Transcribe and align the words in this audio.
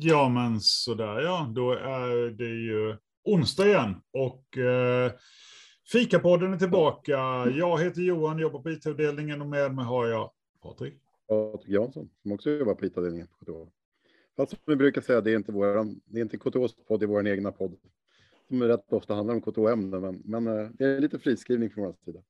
Ja, 0.00 0.28
men 0.28 0.60
sådär 0.60 1.20
ja. 1.20 1.52
Då 1.54 1.72
är 1.72 2.30
det 2.30 2.44
ju 2.44 2.96
onsdag 3.24 3.66
igen 3.66 3.94
och 4.12 4.58
eh, 4.58 5.12
Fikapodden 5.92 6.52
är 6.52 6.58
tillbaka. 6.58 7.12
Jag 7.54 7.80
heter 7.80 8.00
Johan, 8.00 8.38
jobbar 8.38 8.60
på 8.60 8.70
IT-avdelningen 8.70 9.40
och 9.40 9.48
med 9.48 9.74
mig 9.74 9.84
har 9.84 10.06
jag 10.06 10.30
Patrik. 10.62 10.94
Patrik 11.28 11.68
Jansson 11.74 12.08
som 12.22 12.32
också 12.32 12.50
jobbar 12.50 12.74
på 12.74 12.86
IT-avdelningen 12.86 13.26
på 13.26 13.44
KTH. 13.44 13.70
Fast 14.36 14.50
som 14.50 14.58
vi 14.66 14.76
brukar 14.76 15.00
säga, 15.00 15.20
det 15.20 15.32
är 15.32 15.36
inte, 15.36 15.52
våran, 15.52 16.00
det 16.04 16.18
är 16.18 16.22
inte 16.22 16.38
KTHs 16.38 16.74
podd, 16.88 17.00
det 17.00 17.04
är 17.04 17.08
vår 17.08 17.28
egna 17.28 17.52
podd. 17.52 17.76
Som 18.48 18.62
rätt 18.62 18.92
ofta 18.92 19.14
handlar 19.14 19.34
om 19.34 19.40
KTH-ämnen, 19.40 20.00
men, 20.00 20.22
men 20.24 20.46
eh, 20.46 20.70
det 20.78 20.84
är 20.84 21.00
lite 21.00 21.18
friskrivning 21.18 21.70
från 21.70 21.84
vår 21.84 21.94
sida. 22.04 22.20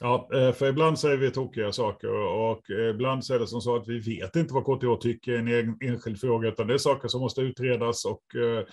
Ja, 0.00 0.28
eh, 0.34 0.52
för 0.52 0.68
ibland 0.68 0.98
säger 0.98 1.16
vi 1.16 1.30
tokiga 1.30 1.72
saker 1.72 2.12
och 2.12 2.70
ibland 2.90 3.24
så 3.24 3.34
är 3.34 3.38
det 3.38 3.46
som 3.46 3.60
så 3.60 3.76
att 3.76 3.88
vi 3.88 3.98
vet 3.98 4.36
inte 4.36 4.54
vad 4.54 4.64
KTH 4.64 5.02
tycker 5.02 5.32
i 5.32 5.60
en 5.60 5.78
enskild 5.80 6.20
fråga, 6.20 6.48
utan 6.48 6.66
det 6.66 6.74
är 6.74 6.78
saker 6.78 7.08
som 7.08 7.20
måste 7.20 7.40
utredas 7.40 8.04
och 8.04 8.22
eh, 8.36 8.64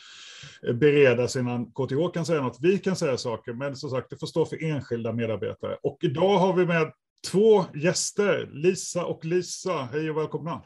beredas 0.74 1.36
innan 1.36 1.66
KTH 1.66 2.14
kan 2.14 2.26
säga 2.26 2.42
något. 2.42 2.58
Vi 2.62 2.78
kan 2.78 2.96
säga 2.96 3.18
saker, 3.18 3.54
men 3.54 3.76
som 3.76 3.90
sagt, 3.90 4.10
det 4.10 4.18
får 4.18 4.28
stå 4.28 4.46
för 4.46 4.64
enskilda 4.64 5.14
medarbetare. 5.14 5.78
Och 5.84 5.98
idag 6.02 6.38
har 6.38 6.54
vi 6.54 6.66
med 6.66 6.92
två 7.32 7.66
gäster, 7.76 8.50
Lisa 8.52 9.06
och 9.06 9.26
Lisa. 9.26 9.90
Hej 9.92 10.10
och 10.10 10.18
välkomna. 10.18 10.62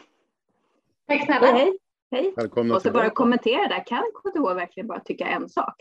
Tack 1.08 1.26
snälla. 1.26 1.48
Hej. 1.48 1.78
Hej. 2.12 2.34
Välkomna 2.36 2.76
Och 2.76 2.82
så 2.82 2.92
bara 2.92 3.10
kommentera 3.10 3.68
där, 3.68 3.88
kan 3.88 4.04
KTH 4.04 4.56
verkligen 4.56 4.88
bara 4.88 5.00
tycka 5.00 5.26
en 5.26 5.50
sak? 5.50 5.76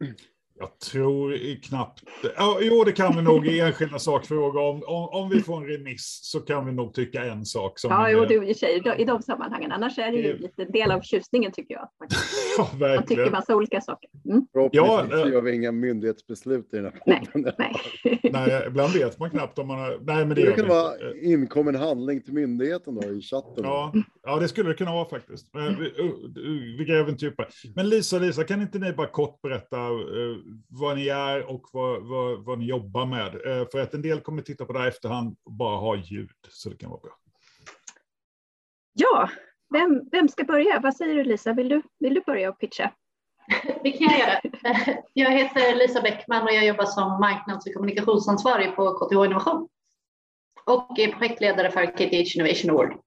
Jag 0.58 0.78
tror 0.78 1.54
knappt... 1.62 2.02
Ja, 2.36 2.58
jo, 2.60 2.84
det 2.84 2.92
kan 2.92 3.16
vi 3.16 3.22
nog 3.22 3.46
i 3.46 3.60
enskilda 3.60 3.98
sakfrågor. 3.98 4.62
Om, 4.62 4.82
om, 4.86 5.08
om 5.08 5.30
vi 5.30 5.42
får 5.42 5.56
en 5.56 5.66
remiss 5.66 6.20
så 6.22 6.40
kan 6.40 6.66
vi 6.66 6.72
nog 6.72 6.94
tycka 6.94 7.24
en 7.24 7.44
sak. 7.44 7.78
Som 7.78 7.90
ja, 7.90 8.10
jo, 8.10 8.24
du 8.24 8.46
i 8.46 8.54
sig 8.54 8.82
i 8.98 9.04
de 9.04 9.22
sammanhangen. 9.22 9.72
Annars 9.72 9.98
är 9.98 10.12
det 10.12 10.18
ju 10.18 10.38
lite 10.38 10.64
del 10.64 10.90
av 10.90 11.00
tjusningen 11.00 11.52
tycker 11.52 11.74
jag. 11.74 11.88
Man, 12.00 12.08
ja, 12.58 12.68
verkligen. 12.72 12.94
man 12.96 13.06
tycker 13.06 13.30
massa 13.30 13.56
olika 13.56 13.80
saker. 13.80 14.10
Mm. 14.24 14.46
Förhoppningsvis 14.52 15.20
ja, 15.20 15.28
gör 15.28 15.42
vi 15.42 15.54
inga 15.54 15.72
myndighetsbeslut 15.72 16.74
i 16.74 16.76
den 16.76 16.84
här 16.84 16.92
podden. 16.92 17.54
Nej, 17.58 17.74
nej. 18.02 18.20
nej, 18.32 18.64
ibland 18.66 18.92
vet 18.92 19.18
man 19.18 19.30
knappt 19.30 19.58
om 19.58 19.66
man 19.66 19.78
har... 19.78 19.98
Nej, 20.00 20.26
men 20.26 20.36
det, 20.36 20.46
det 20.46 20.52
kan 20.52 20.68
vara 20.68 20.92
inkommen 21.22 21.74
handling 21.74 22.22
till 22.22 22.34
myndigheten 22.34 22.94
då 22.94 23.12
i 23.12 23.20
chatten. 23.20 23.64
Ja, 23.64 23.92
ja 24.22 24.38
det 24.38 24.48
skulle 24.48 24.68
det 24.68 24.74
kunna 24.74 24.92
vara 24.92 25.08
faktiskt. 25.08 25.46
Vi, 25.78 25.92
vi 26.78 26.84
gräver 26.84 27.10
inte 27.10 27.24
djupare. 27.24 27.48
Men 27.74 27.88
Lisa, 27.88 28.18
Lisa, 28.18 28.44
kan 28.44 28.62
inte 28.62 28.78
ni 28.78 28.92
bara 28.92 29.06
kort 29.06 29.42
berätta 29.42 29.76
vad 30.68 30.96
ni 30.96 31.08
är 31.08 31.50
och 31.50 31.68
vad, 31.72 32.02
vad, 32.02 32.44
vad 32.44 32.58
ni 32.58 32.64
jobbar 32.64 33.06
med. 33.06 33.34
Eh, 33.34 33.68
för 33.72 33.80
att 33.80 33.94
en 33.94 34.02
del 34.02 34.20
kommer 34.20 34.42
titta 34.42 34.64
på 34.64 34.72
det 34.72 34.78
här 34.78 34.88
efterhand 34.88 35.36
och 35.44 35.52
bara 35.52 35.76
ha 35.76 35.96
ljud, 35.96 36.30
så 36.48 36.68
det 36.68 36.76
kan 36.76 36.90
vara 36.90 37.00
bra. 37.00 37.12
Ja, 38.92 39.28
vem, 39.72 40.08
vem 40.12 40.28
ska 40.28 40.44
börja? 40.44 40.80
Vad 40.80 40.96
säger 40.96 41.14
du 41.14 41.24
Lisa? 41.24 41.52
Vill 41.52 41.68
du, 41.68 41.82
vill 41.98 42.14
du 42.14 42.20
börja 42.20 42.50
och 42.50 42.58
pitcha? 42.58 42.92
Det 43.82 43.92
kan 43.92 44.08
jag 44.10 44.18
göra. 44.18 44.40
Jag 45.12 45.30
heter 45.30 45.74
Lisa 45.74 46.00
Bäckman 46.00 46.42
och 46.42 46.52
jag 46.52 46.66
jobbar 46.66 46.84
som 46.84 47.20
marknads 47.20 47.66
och 47.66 47.74
kommunikationsansvarig 47.74 48.76
på 48.76 48.90
KTH 48.94 49.24
Innovation 49.24 49.68
och 50.64 50.98
är 50.98 51.12
projektledare 51.12 51.70
för 51.70 51.86
KTH 51.86 52.36
Innovation 52.36 52.70
Award. 52.70 53.00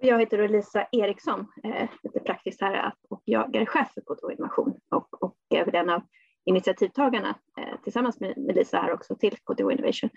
Jag 0.00 0.20
heter 0.20 0.48
Lisa 0.48 0.86
Eriksson, 0.92 1.46
eh, 1.64 1.88
lite 2.02 2.20
praktiskt 2.20 2.60
här, 2.60 2.92
och 3.08 3.22
jag 3.24 3.56
är 3.56 3.66
chef 3.66 3.88
för 3.94 4.00
KTH 4.00 4.32
Innovation 4.32 4.80
och, 4.90 5.22
och 5.22 5.35
är 5.56 5.74
en 5.74 5.90
av 5.90 6.02
initiativtagarna 6.44 7.34
eh, 7.58 7.80
tillsammans 7.84 8.20
med, 8.20 8.38
med 8.38 8.56
Lisa 8.56 8.78
här 8.78 8.92
också 8.92 9.16
till 9.16 9.36
KTH 9.36 9.60
Innovation, 9.60 10.10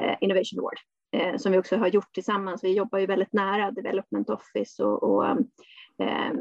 eh, 0.00 0.16
Innovation 0.20 0.58
Award 0.58 0.78
eh, 1.12 1.36
som 1.36 1.52
vi 1.52 1.58
också 1.58 1.76
har 1.76 1.88
gjort 1.88 2.12
tillsammans. 2.14 2.64
Vi 2.64 2.76
jobbar 2.76 2.98
ju 2.98 3.06
väldigt 3.06 3.32
nära 3.32 3.70
Development 3.70 4.30
Office 4.30 4.84
och, 4.84 5.02
och 5.02 5.26
eh, 5.26 6.32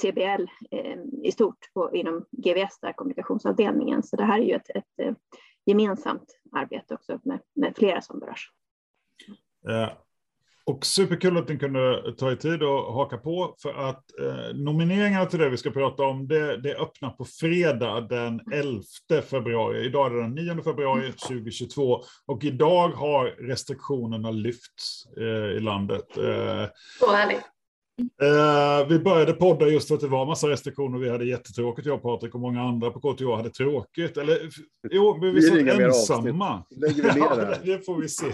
CBL 0.00 0.46
eh, 0.70 0.96
i 1.22 1.32
stort 1.32 1.72
på, 1.74 1.94
inom 1.94 2.24
GVS, 2.30 2.80
där 2.80 2.92
kommunikationsavdelningen. 2.92 4.02
Så 4.02 4.16
det 4.16 4.24
här 4.24 4.38
är 4.38 4.44
ju 4.44 4.54
ett, 4.54 4.70
ett, 4.70 5.00
ett 5.02 5.16
gemensamt 5.66 6.38
arbete 6.52 6.94
också 6.94 7.20
med, 7.22 7.40
med 7.54 7.76
flera 7.76 8.00
som 8.00 8.20
berörs. 8.20 8.50
Eh, 9.68 9.88
och 10.66 10.86
superkul 10.86 11.36
att 11.38 11.48
ni 11.48 11.58
kunde 11.58 12.14
ta 12.18 12.30
er 12.30 12.36
tid 12.36 12.62
och 12.62 12.94
haka 12.94 13.16
på 13.16 13.54
för 13.62 13.88
att 13.88 14.04
eh, 14.20 14.54
nomineringarna 14.54 15.26
till 15.26 15.38
det 15.38 15.48
vi 15.48 15.56
ska 15.56 15.70
prata 15.70 16.02
om 16.02 16.28
det, 16.28 16.56
det 16.56 16.76
öppnar 16.76 17.10
på 17.10 17.24
fredag 17.24 18.00
den 18.00 18.40
11 18.52 18.82
februari. 19.30 19.84
Idag 19.84 20.06
är 20.06 20.14
det 20.14 20.22
den 20.22 20.34
9 20.34 20.62
februari 20.62 21.12
2022 21.12 22.02
och 22.26 22.44
idag 22.44 22.88
har 22.88 23.24
restriktionerna 23.26 24.30
lyfts 24.30 25.06
eh, 25.16 25.56
i 25.56 25.60
landet. 25.60 26.16
Eh, 26.16 26.64
Så 27.00 27.12
härligt. 27.12 27.55
Eh, 27.98 28.88
vi 28.88 28.98
började 28.98 29.32
podda 29.32 29.68
just 29.68 29.88
för 29.88 29.94
att 29.94 30.00
det 30.00 30.08
var 30.08 30.26
massa 30.26 30.48
restriktioner. 30.48 30.98
Vi 30.98 31.10
hade 31.10 31.24
jättetråkigt, 31.24 31.86
jag 31.86 31.96
och 31.96 32.02
Patrik 32.02 32.34
och 32.34 32.40
många 32.40 32.62
andra 32.62 32.90
på 32.90 33.00
KTH 33.00 33.36
hade 33.36 33.50
tråkigt. 33.50 34.16
Eller 34.16 34.38
jo, 34.90 35.18
vi, 35.22 35.30
vi 35.30 35.42
satt 35.42 35.80
ensamma. 35.80 36.64
Lägger 36.70 37.02
vi 37.02 37.20
ner 37.20 37.36
det, 37.36 37.60
ja, 37.64 37.76
det 37.76 37.86
får 37.86 38.00
vi 38.00 38.08
se. 38.08 38.26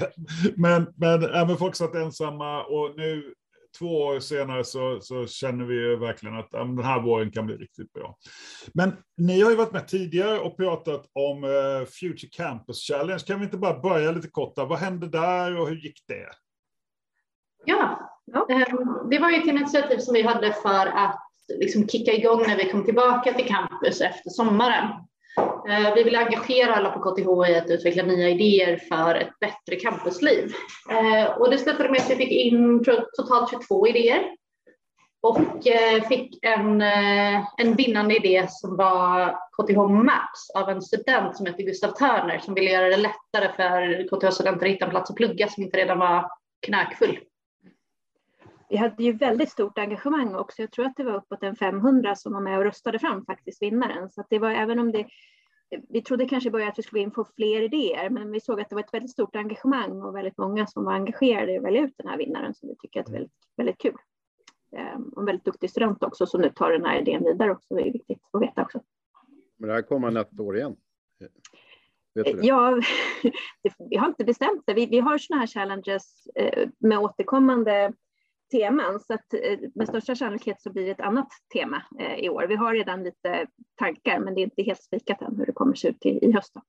Men, 0.57 0.87
men, 0.97 1.23
äh, 1.23 1.47
men 1.47 1.57
folk 1.57 1.75
satt 1.75 1.95
ensamma 1.95 2.65
och 2.65 2.97
nu 2.97 3.35
två 3.79 4.03
år 4.03 4.21
senare 4.21 4.65
så, 4.65 5.01
så 5.01 5.27
känner 5.27 5.65
vi 5.65 5.75
ju 5.75 5.97
verkligen 5.97 6.37
att 6.37 6.55
äh, 6.55 6.67
den 6.67 6.85
här 6.85 7.01
våren 7.01 7.31
kan 7.31 7.47
bli 7.47 7.57
riktigt 7.57 7.93
bra. 7.93 8.17
Men 8.75 8.93
ni 9.17 9.41
har 9.41 9.51
ju 9.51 9.57
varit 9.57 9.73
med 9.73 9.89
tidigare 9.89 10.39
och 10.39 10.57
pratat 10.57 11.07
om 11.13 11.45
uh, 11.45 11.85
Future 11.85 12.29
Campus 12.33 12.87
Challenge. 12.87 13.23
Kan 13.27 13.39
vi 13.39 13.45
inte 13.45 13.57
bara 13.57 13.79
börja 13.79 14.13
lite 14.13 14.29
kort 14.29 14.57
där? 14.57 14.67
Vad 14.67 14.79
hände 14.79 15.09
där 15.09 15.57
och 15.57 15.69
hur 15.69 15.77
gick 15.77 16.05
det? 16.07 16.29
Ja, 17.65 18.12
Ja. 18.33 18.47
Ehm, 18.51 19.11
det 19.11 19.19
var 19.19 19.31
ju 19.31 19.37
ett 19.37 19.47
initiativ 19.47 19.99
som 19.99 20.15
vi 20.15 20.23
hade 20.23 20.53
för 20.53 20.87
att 20.87 21.21
liksom 21.49 21.89
kicka 21.89 22.13
igång 22.13 22.43
när 22.47 22.57
vi 22.57 22.71
kom 22.71 22.85
tillbaka 22.85 23.33
till 23.33 23.49
campus 23.49 24.01
efter 24.01 24.31
sommaren. 24.31 24.89
Ehm, 25.69 25.95
vi 25.95 26.03
ville 26.03 26.19
engagera 26.19 26.75
alla 26.75 26.91
på 26.91 27.01
KTH 27.01 27.51
i 27.51 27.57
att 27.57 27.71
utveckla 27.71 28.03
nya 28.03 28.29
idéer 28.29 28.77
för 28.77 29.15
ett 29.15 29.39
bättre 29.41 29.77
campusliv. 29.77 30.53
Ehm, 30.91 31.29
och 31.39 31.51
det 31.51 31.59
slutade 31.59 31.91
med 31.91 32.01
att 32.01 32.11
vi 32.11 32.17
fick 32.17 32.33
in 32.33 32.85
totalt 33.17 33.51
22 33.51 33.87
idéer 33.89 34.37
och 35.23 35.67
eh, 35.67 36.03
fick 36.09 36.39
en, 36.45 36.81
eh, 36.81 37.45
en 37.57 37.75
vinnande 37.75 38.17
idé 38.17 38.47
som 38.49 38.77
var 38.77 39.31
KTH 39.31 39.89
Maps 39.89 40.51
av 40.55 40.69
en 40.69 40.83
student 40.83 41.37
som 41.37 41.47
heter 41.47 41.63
Gustav 41.63 41.89
Törner 41.89 42.39
som 42.39 42.55
ville 42.55 42.71
göra 42.71 42.89
det 42.89 42.97
lättare 42.97 43.53
för 43.57 44.09
KTH-studenter 44.09 44.67
att 44.67 44.73
hitta 44.73 44.85
en 44.85 44.91
plats 44.91 45.11
att 45.11 45.17
plugga 45.17 45.49
som 45.49 45.63
inte 45.63 45.77
redan 45.77 45.99
var 45.99 46.31
knäckfull 46.67 47.19
vi 48.73 48.79
hade 48.79 49.03
ju 49.03 49.13
väldigt 49.13 49.51
stort 49.51 49.79
engagemang 49.79 50.35
också. 50.35 50.63
Jag 50.63 50.71
tror 50.71 50.87
att 50.87 50.97
det 50.97 51.05
var 51.05 51.15
uppåt 51.15 51.43
en 51.43 51.57
500 51.57 52.17
som 52.17 52.33
var 52.33 52.41
med 52.41 52.59
och 52.59 52.65
röstade 52.65 52.99
fram 52.99 53.25
faktiskt 53.25 53.63
vinnaren. 53.63 54.11
Så 54.11 54.21
att 54.21 54.27
det 54.31 54.39
var 54.39 54.51
även 54.51 54.79
om 54.79 54.93
det, 54.93 55.07
vi 55.89 56.03
trodde 56.03 56.29
kanske 56.29 56.49
i 56.49 56.53
början 56.53 56.69
att 56.69 56.79
vi 56.79 56.83
skulle 56.83 57.03
in 57.03 57.11
få 57.11 57.25
fler 57.37 57.63
idéer, 57.63 58.11
men 58.11 58.33
vi 58.33 58.41
såg 58.41 58.61
att 58.61 58.69
det 58.69 58.75
var 58.75 58.83
ett 58.83 58.95
väldigt 58.95 59.11
stort 59.11 59.37
engagemang 59.37 60.03
och 60.03 60.17
väldigt 60.17 60.39
många 60.39 60.67
som 60.67 60.85
var 60.85 60.93
engagerade 60.93 61.53
i 61.53 61.59
att 61.59 61.65
välja 61.65 61.83
ut 61.83 61.95
den 61.97 62.09
här 62.09 62.19
vinnaren 62.19 62.55
som 62.55 62.69
vi 62.69 62.77
tycker 62.77 63.01
är 63.01 63.13
väldigt, 63.13 63.33
väldigt 63.57 63.79
kul. 63.79 63.97
Ehm, 64.77 65.09
och 65.09 65.23
en 65.23 65.27
väldigt 65.27 65.45
duktig 65.45 65.71
student 65.71 66.03
också 66.03 66.27
som 66.27 66.41
nu 66.41 66.51
tar 66.51 66.71
den 66.71 66.85
här 66.85 67.01
idén 67.01 67.25
vidare 67.25 67.51
också. 67.51 67.75
Det 67.75 67.89
är 67.89 67.93
viktigt 67.93 68.23
att 68.31 68.43
veta 68.43 68.63
också. 68.63 68.81
Men 69.57 69.69
det 69.69 69.75
här 69.75 69.83
kommer 69.83 70.11
nästa 70.11 70.43
år 70.43 70.57
igen? 70.57 70.77
Ja, 72.43 72.81
vi 73.91 73.97
har 73.97 74.07
inte 74.07 74.25
bestämt 74.25 74.63
det. 74.67 74.75
Vi, 74.75 74.87
vi 74.87 74.99
har 74.99 75.19
sådana 75.19 75.41
här 75.41 75.47
challenges 75.47 76.27
eh, 76.35 76.69
med 76.79 76.99
återkommande 76.99 77.93
teman 78.53 79.01
så 79.01 79.15
att 79.15 79.35
eh, 79.35 79.59
med 79.75 79.89
största 79.89 80.15
sannolikhet 80.15 80.63
så 80.63 80.73
blir 80.73 80.85
det 80.85 80.91
ett 80.91 81.01
annat 81.01 81.29
tema 81.53 81.83
eh, 82.01 82.15
i 82.15 82.29
år. 82.29 82.47
Vi 82.49 82.57
har 82.57 82.75
redan 82.75 83.05
lite 83.05 83.47
tankar 83.79 84.19
men 84.19 84.35
det 84.35 84.41
är 84.41 84.43
inte 84.43 84.63
helt 84.63 84.83
spikat 84.83 85.23
än 85.23 85.37
hur 85.37 85.47
det 85.47 85.53
kommer 85.53 85.75
se 85.75 85.89
ut 85.89 86.07
i, 86.07 86.25
i 86.25 86.33
höst. 86.33 86.55
Då. 86.55 86.63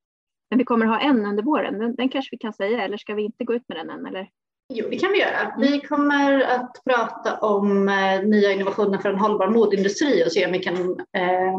Men 0.49 0.57
vi 0.57 0.65
kommer 0.65 0.85
ha 0.85 0.99
en 0.99 1.25
under 1.25 1.43
våren, 1.43 1.79
den, 1.79 1.95
den, 1.95 2.09
kanske 2.09 2.29
vi 2.31 2.37
kan 2.37 2.53
säga 2.53 2.83
eller 2.83 2.97
ska 2.97 3.13
vi 3.13 3.23
inte 3.23 3.43
gå 3.43 3.53
ut 3.53 3.63
med 3.67 3.77
den 3.77 3.89
än? 3.89 4.05
Eller? 4.05 4.29
Jo, 4.73 4.87
det 4.89 4.97
kan 4.97 5.11
vi 5.11 5.19
göra. 5.19 5.55
Vi 5.59 5.81
kommer 5.81 6.41
att 6.41 6.81
prata 6.85 7.37
om 7.37 7.89
eh, 7.89 8.23
nya 8.23 8.51
innovationer 8.51 8.97
för 8.97 9.09
en 9.09 9.19
hållbar 9.19 9.47
modindustri 9.47 10.23
och 10.25 10.31
se 10.31 10.45
om 10.45 10.51
vi 10.51 10.59
kan 10.59 10.99
eh, 10.99 11.55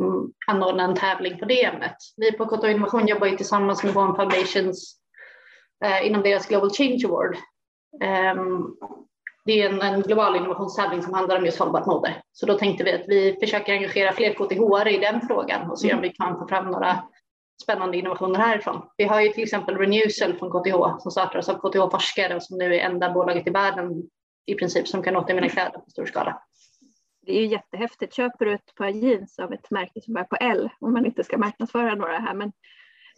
anordna 0.47 0.85
en 0.85 0.95
tävling 0.95 1.39
på 1.39 1.45
det 1.45 1.65
ämnet. 1.65 1.97
Vi 2.17 2.33
på 2.33 2.47
KTH 2.47 2.71
Innovation 2.71 3.07
jobbar 3.07 3.27
ju 3.27 3.37
tillsammans 3.37 3.85
med 3.85 3.97
One 3.97 4.17
Foundations 4.17 4.97
eh, 5.85 6.07
inom 6.07 6.23
deras 6.23 6.47
Global 6.47 6.71
Change 6.71 7.03
Award. 7.05 7.37
Eh, 8.03 8.35
det 9.45 9.63
är 9.63 9.71
en, 9.71 9.83
en 9.83 10.03
global 10.03 10.37
innovationstävling 10.37 11.03
som 11.03 11.15
handlar 11.15 11.39
om 11.39 11.45
just 11.45 11.59
hållbart 11.59 11.87
mode. 11.87 12.23
Så 12.33 12.47
då 12.47 12.59
tänkte 12.59 12.85
vi 12.85 12.93
att 12.93 13.09
vi 13.09 13.37
försöker 13.41 13.73
engagera 13.73 14.13
fler 14.13 14.33
KTH 14.33 14.89
i 14.89 14.99
den 14.99 15.21
frågan 15.27 15.71
och 15.71 15.79
se 15.81 15.95
om 15.95 16.01
vi 16.01 16.09
kan 16.09 16.39
få 16.39 16.49
fram 16.49 16.71
några 16.71 17.03
spännande 17.63 17.99
innovationer 17.99 18.39
härifrån. 18.39 18.83
Vi 18.97 19.05
har 19.05 19.21
ju 19.21 19.29
till 19.29 19.43
exempel 19.43 19.77
Renewcell 19.77 20.39
från 20.39 20.51
KTH 20.51 20.99
som 20.99 21.11
startades 21.11 21.49
av 21.49 21.55
KTH-forskare 21.55 22.37
och 22.37 22.43
som 22.43 22.59
nu 22.59 22.75
är 22.75 22.81
enda 22.81 23.11
bolaget 23.13 23.47
i 23.47 23.51
världen 23.51 24.03
i 24.47 24.55
princip 24.55 24.89
som 24.89 25.03
kan 25.03 25.17
återvinna 25.17 25.49
kläder 25.49 25.79
på 25.79 25.91
stor 25.91 26.07
skala. 26.07 26.43
Det 27.27 27.33
är 27.39 27.41
ju 27.41 27.47
jättehäftigt. 27.47 28.15
Köper 28.15 28.45
du 28.45 28.55
ett 28.55 28.75
par 28.75 28.89
jeans 28.89 29.39
av 29.39 29.53
ett 29.53 29.71
märke 29.71 30.01
som 30.01 30.15
börjar 30.15 30.27
på 30.27 30.37
L, 30.37 30.71
om 30.81 30.93
man 30.93 31.07
inte 31.07 31.25
ska 31.25 31.39
marknadsföra 31.39 31.95
några 31.95 32.19
här, 32.19 32.35
men 32.35 32.53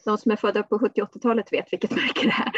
de 0.07 0.19
som 0.19 0.33
är 0.33 0.37
födda 0.37 0.63
på 0.63 0.79
70 0.79 1.03
80-talet 1.03 1.53
vet 1.53 1.73
vilket 1.73 1.91
märke 1.91 2.27
det 2.27 2.53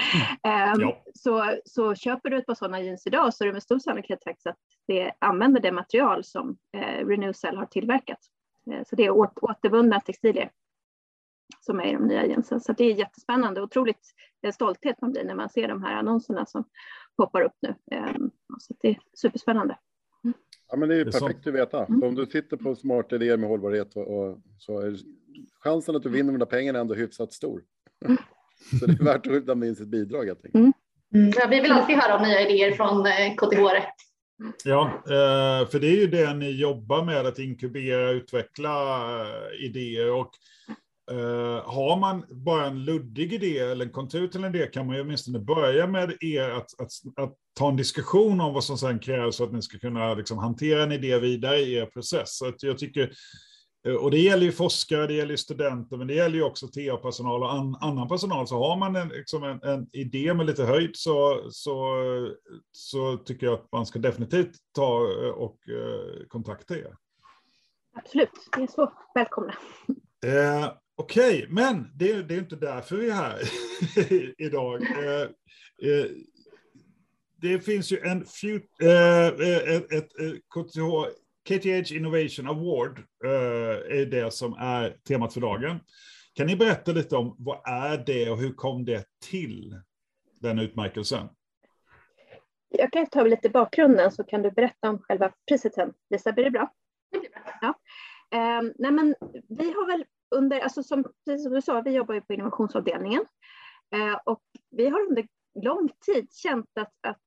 är. 0.48 0.74
Mm. 0.74 0.80
Ja. 0.80 1.02
Så, 1.14 1.56
så 1.64 1.94
köper 1.94 2.30
du 2.30 2.38
ett 2.38 2.46
par 2.46 2.54
sådana 2.54 2.80
jeans 2.80 3.06
idag 3.06 3.34
så 3.34 3.44
är 3.44 3.46
det 3.46 3.52
med 3.52 3.62
stor 3.62 3.78
sannolikhet 3.78 4.24
faktiskt 4.24 4.46
att 4.46 4.58
det 4.86 5.12
använder 5.18 5.60
det 5.60 5.72
material 5.72 6.24
som 6.24 6.56
eh, 6.76 7.06
Renewcell 7.06 7.56
har 7.56 7.66
tillverkat. 7.66 8.18
Eh, 8.70 8.82
så 8.86 8.96
det 8.96 9.04
är 9.04 9.10
åt, 9.10 9.38
återvunna 9.38 10.00
textilier 10.00 10.50
som 11.60 11.80
är 11.80 11.84
i 11.84 11.92
de 11.92 12.06
nya 12.06 12.26
jeansen. 12.26 12.60
Så 12.60 12.72
det 12.72 12.84
är 12.84 12.94
jättespännande, 12.94 13.62
otroligt 13.62 14.14
stolthet 14.54 15.00
man 15.00 15.12
blir 15.12 15.24
när 15.24 15.34
man 15.34 15.48
ser 15.48 15.68
de 15.68 15.82
här 15.82 15.94
annonserna 15.94 16.46
som 16.46 16.64
poppar 17.16 17.42
upp 17.42 17.56
nu. 17.60 17.74
Ehm, 17.90 18.30
så 18.58 18.74
det 18.80 18.88
är 18.88 18.98
superspännande. 19.14 19.78
Mm. 20.24 20.34
Ja, 20.70 20.76
men 20.76 20.88
det 20.88 21.00
är 21.00 21.04
perfekt 21.04 21.46
att 21.46 21.54
veta. 21.54 21.84
Mm. 21.84 22.02
om 22.02 22.14
du 22.14 22.26
sitter 22.26 22.56
på 22.56 22.74
smarta 22.74 23.16
idéer 23.16 23.36
med 23.36 23.48
hållbarhet 23.48 23.96
och, 23.96 24.18
och, 24.18 24.38
så 24.58 24.80
är 24.80 24.96
chansen 25.60 25.96
att 25.96 26.02
du 26.02 26.08
vinner 26.08 26.32
de 26.32 26.38
där 26.38 26.46
pengarna 26.46 26.78
ändå 26.78 26.94
hyfsat 26.94 27.32
stor. 27.32 27.62
Mm. 28.04 28.18
så 28.80 28.86
det 28.86 28.92
är 28.92 29.04
värt 29.04 29.26
att 29.26 29.46
lämna 29.46 29.66
in 29.66 29.76
sitt 29.76 29.88
bidrag 29.88 30.26
helt 30.26 30.44
enkelt. 30.44 30.54
Mm. 30.54 30.72
mm. 31.14 31.32
Ja, 31.36 31.46
vi 31.50 31.60
vill 31.60 31.72
alltid 31.72 31.96
höra 31.96 32.16
om 32.16 32.22
nya 32.22 32.48
idéer 32.48 32.72
från 32.72 33.04
KTH. 33.36 33.58
Eh, 33.58 33.82
ja, 34.64 35.02
eh, 35.06 35.68
för 35.68 35.78
det 35.78 35.86
är 35.86 35.96
ju 35.96 36.06
det 36.06 36.34
ni 36.34 36.50
jobbar 36.50 37.04
med, 37.04 37.26
att 37.26 37.38
inkubera, 37.38 38.10
utveckla 38.10 39.06
eh, 39.20 39.64
idéer. 39.64 40.12
Och 40.12 40.30
har 41.64 41.96
man 42.00 42.24
bara 42.30 42.66
en 42.66 42.84
luddig 42.84 43.32
idé 43.32 43.58
eller 43.58 43.84
en 43.84 43.92
kontur 43.92 44.28
till 44.28 44.44
en 44.44 44.54
idé 44.54 44.66
kan 44.66 44.86
man 44.86 44.96
ju 44.96 45.02
åtminstone 45.02 45.38
börja 45.38 45.86
med 45.86 46.16
er 46.20 46.50
att, 46.50 46.80
att, 46.80 46.90
att 47.16 47.34
ta 47.58 47.68
en 47.68 47.76
diskussion 47.76 48.40
om 48.40 48.54
vad 48.54 48.64
som 48.64 48.78
sedan 48.78 48.98
krävs 48.98 49.36
för 49.36 49.44
att 49.44 49.52
ni 49.52 49.62
ska 49.62 49.78
kunna 49.78 50.14
liksom, 50.14 50.38
hantera 50.38 50.82
en 50.82 50.92
idé 50.92 51.18
vidare 51.18 51.58
i 51.58 51.74
er 51.74 51.86
process. 51.86 52.36
Så 52.38 52.48
att 52.48 52.62
jag 52.62 52.78
tycker, 52.78 53.12
och 53.94 54.10
det 54.10 54.18
gäller 54.18 54.46
ju 54.46 54.52
forskare, 54.52 55.06
det 55.06 55.14
gäller 55.14 55.36
studenter, 55.36 55.96
men 55.96 56.06
det 56.06 56.14
gäller 56.14 56.36
ju 56.36 56.42
också 56.42 56.66
TA-personal 56.66 57.42
och 57.42 57.52
an, 57.52 57.76
annan 57.80 58.08
personal. 58.08 58.46
Så 58.46 58.58
har 58.58 58.76
man 58.76 58.96
en, 58.96 59.08
liksom 59.08 59.44
en, 59.44 59.62
en, 59.62 59.88
idé 59.92 60.34
med 60.34 60.46
lite 60.46 60.64
höjd 60.64 60.90
så, 60.94 61.48
så, 61.50 61.96
så 62.72 63.16
tycker 63.16 63.46
jag 63.46 63.54
att 63.54 63.72
man 63.72 63.86
ska 63.86 63.98
definitivt 63.98 64.56
ta 64.74 65.00
uh, 65.00 65.30
och 65.30 65.58
kontakta 66.28 66.76
er. 66.76 66.94
Absolut, 67.94 68.30
det 68.56 68.62
är 68.62 68.66
så 68.66 68.92
välkomna. 69.14 69.54
Okej, 71.00 71.36
okay, 71.36 71.46
men 71.48 71.90
det, 71.94 72.22
det, 72.22 72.34
är 72.34 72.38
inte 72.38 72.56
därför 72.56 72.96
vi 72.96 73.10
är 73.10 73.14
här 73.14 73.40
idag. 74.38 74.82
Eh, 74.82 75.22
eh, 75.90 76.06
det 77.40 77.60
finns 77.60 77.92
ju 77.92 77.98
en 77.98 78.24
eh, 78.82 79.26
ett, 79.26 79.92
ett, 79.92 80.12
KTH, 80.54 80.80
KTH 81.48 81.92
Innovation 81.92 82.48
Award 82.48 82.98
är 83.90 84.06
det 84.06 84.32
som 84.32 84.52
är 84.52 84.90
temat 84.90 85.34
för 85.34 85.40
dagen. 85.40 85.80
Kan 86.34 86.46
ni 86.46 86.56
berätta 86.56 86.92
lite 86.92 87.16
om 87.16 87.36
vad 87.38 87.60
är 87.68 88.04
det 88.06 88.30
och 88.30 88.38
hur 88.38 88.52
kom 88.52 88.84
det 88.84 89.04
till, 89.30 89.80
den 90.40 90.58
utmärkelsen? 90.58 91.28
Jag 92.68 92.92
kan 92.92 93.06
ta 93.06 93.22
lite 93.22 93.48
bakgrunden 93.48 94.12
så 94.12 94.24
kan 94.24 94.42
du 94.42 94.50
berätta 94.50 94.90
om 94.90 94.98
själva 94.98 95.32
priset 95.48 95.74
sen. 95.74 95.92
Lisa, 96.10 96.32
blir 96.32 96.44
det 96.44 96.50
bra? 96.50 96.72
Ja. 97.60 97.74
Um, 98.58 98.72
nej 98.78 98.90
men, 98.90 99.14
vi 99.48 99.72
har 99.72 99.86
väl 99.86 100.04
under, 100.30 100.60
alltså 100.60 100.82
som, 100.82 101.04
precis 101.24 101.42
som 101.44 101.52
du 101.52 101.62
sa, 101.62 101.80
vi 101.80 101.90
jobbar 101.90 102.14
ju 102.14 102.20
på 102.20 102.32
innovationsavdelningen 102.32 103.24
eh, 103.94 104.18
och 104.24 104.42
vi 104.70 104.88
har 104.88 105.00
under 105.00 105.26
lång 105.62 105.88
tid 106.06 106.32
känt 106.32 106.70
att, 106.74 106.92
att 107.06 107.22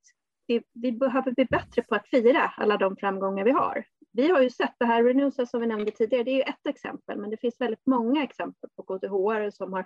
vi, 0.47 0.63
vi, 0.73 0.91
behöver 0.91 1.31
bli 1.31 1.45
bättre 1.45 1.81
på 1.81 1.95
att 1.95 2.09
fira 2.09 2.53
alla 2.57 2.77
de 2.77 2.95
framgångar 2.95 3.44
vi 3.44 3.51
har. 3.51 3.85
Vi 4.13 4.31
har 4.31 4.41
ju 4.41 4.49
sett 4.49 4.75
det 4.77 4.85
här, 4.85 5.03
Renusa 5.03 5.45
som 5.45 5.61
vi 5.61 5.67
nämnde 5.67 5.91
tidigare, 5.91 6.23
det 6.23 6.31
är 6.31 6.35
ju 6.35 6.41
ett 6.41 6.67
exempel, 6.69 7.17
men 7.17 7.29
det 7.29 7.37
finns 7.37 7.61
väldigt 7.61 7.85
många 7.85 8.23
exempel 8.23 8.69
på 8.75 8.83
KTH 8.83 9.55
som 9.57 9.73
har 9.73 9.85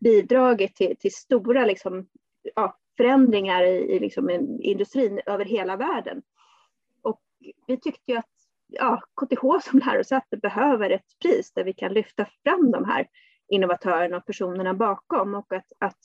bidragit 0.00 0.76
till, 0.76 0.96
till 0.96 1.14
stora 1.14 1.64
liksom, 1.64 2.08
ja, 2.54 2.78
förändringar 2.96 3.62
i, 3.62 3.96
i 3.96 3.98
liksom, 3.98 4.30
industrin 4.60 5.20
över 5.26 5.44
hela 5.44 5.76
världen. 5.76 6.22
Och 7.02 7.20
vi 7.66 7.80
tyckte 7.80 8.12
ju 8.12 8.18
att 8.18 8.30
ja, 8.68 9.02
KTH 9.20 9.70
som 9.70 9.78
lärosäte 9.78 10.36
behöver 10.36 10.90
ett 10.90 11.18
pris 11.22 11.52
där 11.52 11.64
vi 11.64 11.72
kan 11.72 11.92
lyfta 11.92 12.26
fram 12.42 12.70
de 12.70 12.84
här 12.84 13.08
innovatörerna 13.48 14.16
och 14.16 14.26
personerna 14.26 14.74
bakom 14.74 15.34
och 15.34 15.52
att, 15.52 15.72
att 15.78 15.98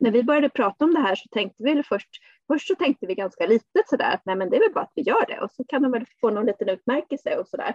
när 0.00 0.10
vi 0.10 0.22
började 0.22 0.48
prata 0.48 0.84
om 0.84 0.94
det 0.94 1.00
här 1.00 1.14
så 1.14 1.28
tänkte 1.28 1.64
vi 1.64 1.82
först, 1.82 2.08
först 2.46 2.68
så 2.68 2.74
tänkte 2.74 3.06
vi 3.06 3.14
ganska 3.14 3.46
litet 3.46 3.88
sådär 3.88 4.14
att 4.14 4.22
nej 4.24 4.36
men 4.36 4.50
det 4.50 4.56
är 4.56 4.60
väl 4.60 4.72
bara 4.74 4.84
att 4.84 4.92
vi 4.94 5.02
gör 5.02 5.26
det 5.28 5.40
och 5.40 5.50
så 5.50 5.64
kan 5.64 5.82
de 5.82 5.92
väl 5.92 6.06
få 6.20 6.30
någon 6.30 6.46
liten 6.46 6.68
utmärkelse 6.68 7.36
och 7.36 7.48
sådär. 7.48 7.74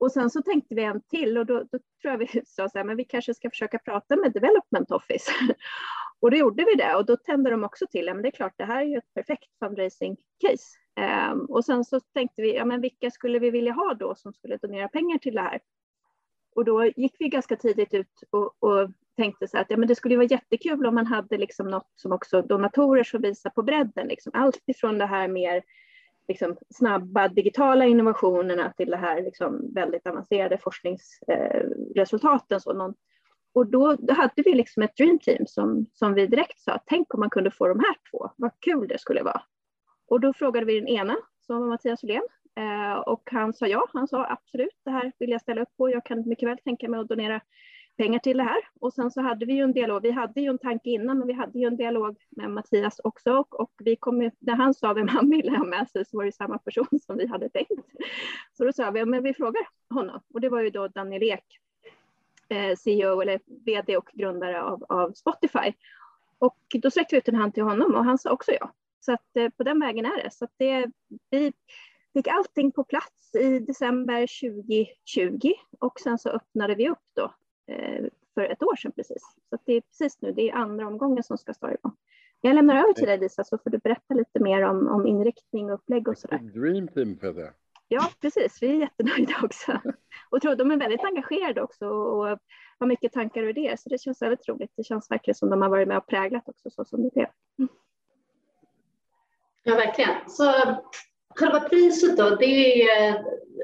Och 0.00 0.12
sen 0.12 0.30
så 0.30 0.42
tänkte 0.42 0.74
vi 0.74 0.84
en 0.84 1.02
till 1.02 1.38
och 1.38 1.46
då, 1.46 1.58
då 1.58 1.78
tror 2.02 2.12
jag 2.12 2.18
vi 2.18 2.42
sa 2.46 2.68
så 2.68 2.78
här, 2.78 2.84
men 2.84 2.96
vi 2.96 3.04
kanske 3.04 3.34
ska 3.34 3.50
försöka 3.50 3.78
prata 3.78 4.16
med 4.16 4.32
Development 4.32 4.90
Office. 4.90 5.30
och 6.20 6.30
då 6.30 6.36
gjorde 6.36 6.64
vi 6.64 6.74
det 6.74 6.94
och 6.94 7.06
då 7.06 7.16
tände 7.16 7.50
de 7.50 7.64
också 7.64 7.86
till, 7.86 8.06
ja 8.06 8.14
men 8.14 8.22
det 8.22 8.28
är 8.28 8.36
klart 8.36 8.54
det 8.56 8.64
här 8.64 8.80
är 8.80 8.86
ju 8.86 8.98
ett 8.98 9.14
perfekt 9.14 9.58
fundraising 9.58 10.16
case. 10.40 10.64
Um, 11.30 11.40
och 11.40 11.64
sen 11.64 11.84
så 11.84 12.00
tänkte 12.00 12.42
vi, 12.42 12.54
ja 12.54 12.64
men 12.64 12.80
vilka 12.80 13.10
skulle 13.10 13.38
vi 13.38 13.50
vilja 13.50 13.72
ha 13.72 13.94
då 13.94 14.14
som 14.14 14.32
skulle 14.32 14.56
donera 14.56 14.88
pengar 14.88 15.18
till 15.18 15.34
det 15.34 15.40
här? 15.40 15.60
Och 16.54 16.64
då 16.64 16.84
gick 16.84 17.16
vi 17.18 17.28
ganska 17.28 17.56
tidigt 17.56 17.94
ut 17.94 18.22
och, 18.30 18.62
och 18.62 18.90
tänkte 19.18 19.48
så 19.48 19.58
att 19.58 19.70
ja, 19.70 19.76
men 19.76 19.88
det 19.88 19.94
skulle 19.94 20.16
vara 20.16 20.26
jättekul 20.26 20.86
om 20.86 20.94
man 20.94 21.06
hade 21.06 21.38
liksom 21.38 21.70
något 21.70 21.92
som 21.96 22.12
också 22.12 22.42
donatorer 22.42 23.04
som 23.04 23.22
visar 23.22 23.50
på 23.50 23.62
bredden, 23.62 24.08
liksom 24.08 24.32
allt 24.34 24.62
ifrån 24.66 24.98
det 24.98 25.06
här 25.06 25.28
mer 25.28 25.62
liksom 26.28 26.56
snabba 26.74 27.28
digitala 27.28 27.84
innovationerna 27.84 28.72
till 28.76 28.90
det 28.90 28.96
här 28.96 29.22
liksom 29.22 29.74
väldigt 29.74 30.06
avancerade 30.06 30.58
forskningsresultaten. 30.58 32.56
Eh, 32.56 32.60
så 32.60 32.94
och 33.54 33.66
då, 33.66 33.96
då 33.98 34.14
hade 34.14 34.42
vi 34.44 34.54
liksom 34.54 34.82
ett 34.82 34.96
dream 34.96 35.18
team 35.18 35.46
som, 35.46 35.86
som 35.92 36.14
vi 36.14 36.26
direkt 36.26 36.60
sa, 36.60 36.78
tänk 36.86 37.14
om 37.14 37.20
man 37.20 37.30
kunde 37.30 37.50
få 37.50 37.68
de 37.68 37.78
här 37.78 37.96
två, 38.10 38.30
vad 38.36 38.50
kul 38.60 38.88
det 38.88 38.98
skulle 38.98 39.22
vara. 39.22 39.42
Och 40.08 40.20
då 40.20 40.32
frågade 40.32 40.66
vi 40.66 40.80
den 40.80 40.88
ena, 40.88 41.16
som 41.46 41.60
var 41.60 41.66
Mattias 41.66 42.04
Åhlén, 42.04 42.22
eh, 42.56 42.94
och 42.98 43.28
han 43.32 43.54
sa 43.54 43.66
ja, 43.66 43.88
han 43.92 44.08
sa 44.08 44.26
absolut, 44.26 44.80
det 44.84 44.90
här 44.90 45.12
vill 45.18 45.30
jag 45.30 45.40
ställa 45.40 45.62
upp 45.62 45.76
på, 45.76 45.90
jag 45.90 46.04
kan 46.04 46.28
mycket 46.28 46.48
väl 46.48 46.58
tänka 46.58 46.88
mig 46.88 47.00
att 47.00 47.08
donera 47.08 47.40
pengar 47.98 48.18
till 48.18 48.36
det 48.36 48.42
här. 48.42 48.68
Och 48.80 48.92
sen 48.92 49.10
så 49.10 49.20
hade 49.20 49.46
vi 49.46 49.52
ju 49.52 49.62
en 49.62 49.72
dialog, 49.72 50.02
vi 50.02 50.10
hade 50.10 50.40
ju 50.40 50.48
en 50.48 50.58
tanke 50.58 50.90
innan, 50.90 51.18
men 51.18 51.26
vi 51.26 51.32
hade 51.32 51.58
ju 51.58 51.66
en 51.66 51.76
dialog 51.76 52.16
med 52.30 52.50
Mattias 52.50 53.00
också 53.04 53.32
och, 53.32 53.60
och 53.60 53.72
vi 53.78 53.96
kom, 53.96 54.30
när 54.38 54.54
han 54.54 54.74
sa 54.74 54.92
vem 54.92 55.08
han 55.08 55.30
ville 55.30 55.50
ha 55.50 55.64
med 55.64 55.88
sig 55.88 56.04
så 56.04 56.16
var 56.16 56.24
det 56.24 56.32
samma 56.32 56.58
person 56.58 57.00
som 57.06 57.16
vi 57.16 57.26
hade 57.26 57.48
tänkt. 57.48 57.70
Så 58.52 58.64
då 58.64 58.72
sa 58.72 58.90
vi, 58.90 59.04
men 59.04 59.22
vi 59.22 59.34
frågar 59.34 59.68
honom 59.90 60.20
och 60.34 60.40
det 60.40 60.48
var 60.48 60.60
ju 60.60 60.70
då 60.70 60.88
Daniel 60.88 61.22
Ek, 61.22 61.44
eh, 62.48 62.76
CEO 62.76 63.20
eller 63.20 63.40
vd 63.64 63.96
och 63.96 64.10
grundare 64.12 64.62
av, 64.62 64.84
av 64.88 65.12
Spotify. 65.12 65.72
Och 66.38 66.58
då 66.74 66.90
sträckte 66.90 67.14
vi 67.14 67.18
ut 67.18 67.28
en 67.28 67.34
hand 67.34 67.54
till 67.54 67.62
honom 67.62 67.94
och 67.94 68.04
han 68.04 68.18
sa 68.18 68.30
också 68.30 68.52
ja. 68.52 68.72
Så 69.00 69.12
att 69.12 69.36
eh, 69.36 69.48
på 69.48 69.62
den 69.62 69.80
vägen 69.80 70.04
är 70.04 70.22
det. 70.22 70.30
Så 70.30 70.44
att 70.44 70.52
det, 70.56 70.86
vi 71.30 71.52
fick 72.12 72.28
allting 72.28 72.72
på 72.72 72.84
plats 72.84 73.34
i 73.34 73.58
december 73.58 74.20
2020 74.20 75.52
och 75.78 76.00
sen 76.00 76.18
så 76.18 76.28
öppnade 76.28 76.74
vi 76.74 76.88
upp 76.88 77.04
då 77.14 77.34
för 78.34 78.44
ett 78.44 78.62
år 78.62 78.76
sedan 78.76 78.92
precis. 78.92 79.22
Så 79.50 79.58
det 79.64 79.72
är 79.72 79.80
precis 79.80 80.22
nu, 80.22 80.32
det 80.32 80.50
är 80.50 80.54
andra 80.54 80.86
omgången 80.86 81.22
som 81.22 81.38
ska 81.38 81.54
stå 81.54 81.70
igång. 81.70 81.96
Jag 82.40 82.54
lämnar 82.54 82.76
över 82.76 82.92
till 82.92 83.06
dig 83.06 83.18
Lisa 83.18 83.44
så 83.44 83.58
får 83.58 83.70
du 83.70 83.78
berätta 83.78 84.14
lite 84.14 84.40
mer 84.40 84.62
om, 84.62 84.88
om 84.88 85.06
inriktning 85.06 85.70
och 85.70 85.74
upplägg 85.74 86.08
och 86.08 86.18
sådär. 86.18 86.38
Dream 86.38 86.88
team 86.88 87.18
säga. 87.18 87.52
Ja, 87.88 88.10
precis. 88.20 88.62
Vi 88.62 88.68
är 88.68 88.74
jättenöjda 88.74 89.34
också. 89.42 89.80
Och 90.30 90.40
tror, 90.40 90.54
de 90.54 90.70
är 90.70 90.76
väldigt 90.76 91.04
engagerade 91.04 91.62
också 91.62 91.86
och 91.88 92.38
har 92.78 92.86
mycket 92.86 93.12
tankar 93.12 93.42
och 93.42 93.50
idéer, 93.50 93.76
så 93.76 93.88
det 93.88 93.98
känns 93.98 94.22
väldigt 94.22 94.48
roligt. 94.48 94.72
Det 94.76 94.84
känns 94.84 95.10
verkligen 95.10 95.34
som 95.34 95.50
de 95.50 95.62
har 95.62 95.68
varit 95.68 95.88
med 95.88 95.98
och 95.98 96.06
präglat 96.06 96.48
också 96.48 96.70
så 96.70 96.84
som 96.84 97.02
det 97.02 97.10
blev. 97.14 97.26
Mm. 97.58 97.68
Ja, 99.62 99.74
verkligen. 99.74 100.10
Så 100.28 100.44
själva 101.38 101.60
priset 101.60 102.16
då, 102.16 102.30
det 102.30 102.82
eh, 102.82 103.14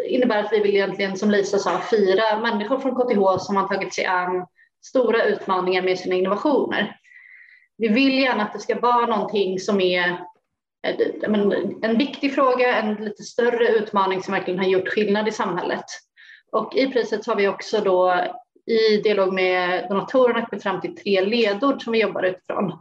innebär 0.06 0.44
att 0.44 0.52
vi 0.52 0.60
vill 0.60 0.74
egentligen, 0.74 1.16
som 1.16 1.30
Lisa 1.30 1.58
sa, 1.58 1.78
fira 1.78 2.40
människor 2.40 2.78
från 2.78 2.94
KTH 2.94 3.44
som 3.44 3.56
har 3.56 3.68
tagit 3.68 3.94
sig 3.94 4.04
an 4.04 4.46
stora 4.84 5.24
utmaningar 5.24 5.82
med 5.82 5.98
sina 5.98 6.14
innovationer. 6.14 6.96
Vi 7.76 7.88
vill 7.88 8.18
gärna 8.18 8.42
att 8.42 8.52
det 8.52 8.58
ska 8.58 8.80
vara 8.80 9.06
någonting 9.06 9.58
som 9.60 9.80
är 9.80 10.08
eh, 10.86 10.94
en 11.82 11.98
viktig 11.98 12.34
fråga, 12.34 12.76
en 12.76 12.94
lite 12.94 13.22
större 13.22 13.68
utmaning 13.68 14.22
som 14.22 14.34
verkligen 14.34 14.60
har 14.60 14.66
gjort 14.66 14.88
skillnad 14.88 15.28
i 15.28 15.32
samhället. 15.32 15.84
Och 16.52 16.76
i 16.76 16.86
priset 16.86 17.26
har 17.26 17.36
vi 17.36 17.48
också 17.48 17.80
då 17.80 18.24
i 18.66 18.96
dialog 18.96 19.32
med 19.32 19.88
donatorerna 19.88 20.46
kommit 20.46 20.62
fram 20.62 20.80
till 20.80 20.96
tre 20.96 21.24
ledord 21.24 21.82
som 21.82 21.92
vi 21.92 22.00
jobbar 22.00 22.22
utifrån. 22.22 22.72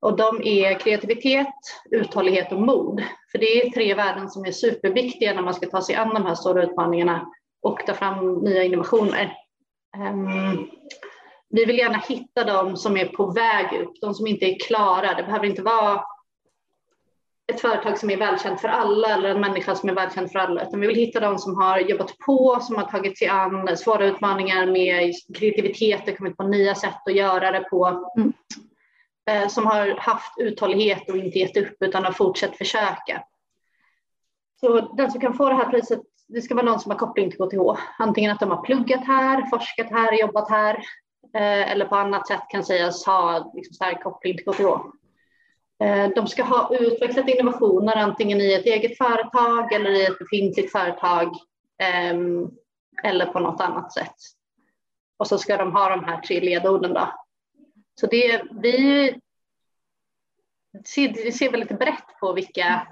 Och 0.00 0.16
de 0.16 0.42
är 0.44 0.78
kreativitet, 0.78 1.54
uthållighet 1.90 2.52
och 2.52 2.62
mod. 2.62 3.02
För 3.32 3.38
det 3.38 3.46
är 3.46 3.70
tre 3.70 3.94
värden 3.94 4.30
som 4.30 4.44
är 4.44 4.52
superviktiga 4.52 5.34
när 5.34 5.42
man 5.42 5.54
ska 5.54 5.66
ta 5.66 5.82
sig 5.82 5.94
an 5.94 6.14
de 6.14 6.26
här 6.26 6.34
stora 6.34 6.64
utmaningarna 6.64 7.28
och 7.62 7.86
ta 7.86 7.94
fram 7.94 8.34
nya 8.34 8.64
innovationer. 8.64 9.36
Um, 9.96 10.70
vi 11.48 11.64
vill 11.64 11.78
gärna 11.78 11.98
hitta 11.98 12.44
de 12.44 12.76
som 12.76 12.96
är 12.96 13.06
på 13.06 13.26
väg 13.26 13.80
upp, 13.80 14.00
de 14.00 14.14
som 14.14 14.26
inte 14.26 14.44
är 14.44 14.58
klara. 14.58 15.14
Det 15.14 15.22
behöver 15.22 15.46
inte 15.46 15.62
vara 15.62 16.04
ett 17.52 17.60
företag 17.60 17.98
som 17.98 18.10
är 18.10 18.16
välkänt 18.16 18.60
för 18.60 18.68
alla 18.68 19.08
eller 19.08 19.28
en 19.28 19.40
människa 19.40 19.74
som 19.74 19.88
är 19.88 19.94
välkänd 19.94 20.32
för 20.32 20.38
alla, 20.38 20.62
utan 20.62 20.80
vi 20.80 20.86
vill 20.86 20.96
hitta 20.96 21.20
de 21.20 21.38
som 21.38 21.56
har 21.56 21.78
jobbat 21.78 22.18
på, 22.18 22.58
som 22.60 22.76
har 22.76 22.84
tagit 22.84 23.18
sig 23.18 23.28
an 23.28 23.76
svåra 23.76 24.06
utmaningar 24.06 24.66
med 24.66 25.12
kreativitet 25.34 26.08
och 26.08 26.16
kommit 26.16 26.36
på 26.36 26.42
nya 26.42 26.74
sätt 26.74 27.06
att 27.06 27.14
göra 27.14 27.50
det 27.50 27.60
på. 27.60 28.10
Mm. 28.16 28.32
Eh, 29.30 29.48
som 29.48 29.66
har 29.66 29.96
haft 29.98 30.32
uthållighet 30.38 31.10
och 31.10 31.16
inte 31.16 31.38
gett 31.38 31.56
upp 31.56 31.76
utan 31.80 32.04
har 32.04 32.12
fortsatt 32.12 32.56
försöka. 32.56 33.24
Så 34.60 34.80
den 34.80 35.10
som 35.10 35.20
kan 35.20 35.34
få 35.34 35.48
det 35.48 35.54
här 35.54 35.70
priset, 35.70 36.00
det 36.28 36.42
ska 36.42 36.54
vara 36.54 36.66
någon 36.66 36.80
som 36.80 36.90
har 36.90 36.98
koppling 36.98 37.30
till 37.30 37.38
KTH. 37.38 37.80
Antingen 37.98 38.32
att 38.32 38.40
de 38.40 38.50
har 38.50 38.62
pluggat 38.62 39.04
här, 39.06 39.46
forskat 39.50 39.90
här, 39.90 40.20
jobbat 40.20 40.50
här 40.50 40.74
eh, 41.34 41.70
eller 41.70 41.84
på 41.84 41.96
annat 41.96 42.28
sätt 42.28 42.42
kan 42.48 42.64
sägas 42.64 43.06
ha 43.06 43.52
liksom 43.54 43.74
stark 43.74 44.02
koppling 44.02 44.36
till 44.36 44.46
KTH. 44.46 44.66
Eh, 45.84 46.08
de 46.14 46.26
ska 46.26 46.42
ha 46.42 46.76
utvecklat 46.76 47.28
innovationer 47.28 47.96
antingen 47.96 48.40
i 48.40 48.52
ett 48.52 48.66
eget 48.66 48.98
företag 48.98 49.72
eller 49.72 49.90
i 49.90 50.04
ett 50.04 50.18
befintligt 50.18 50.72
företag 50.72 51.34
ehm, 51.82 52.50
eller 53.04 53.26
på 53.26 53.40
något 53.40 53.60
annat 53.60 53.92
sätt. 53.92 54.16
Och 55.18 55.26
så 55.26 55.38
ska 55.38 55.56
de 55.56 55.72
ha 55.72 55.88
de 55.88 56.04
här 56.04 56.20
tre 56.20 56.40
ledorden. 56.40 56.94
Då. 56.94 57.12
Så 58.00 58.06
det, 58.06 58.42
vi 58.62 59.14
ser, 60.84 61.30
ser 61.30 61.50
väl 61.50 61.60
lite 61.60 61.74
brett 61.74 62.04
på 62.20 62.32
vilka 62.32 62.86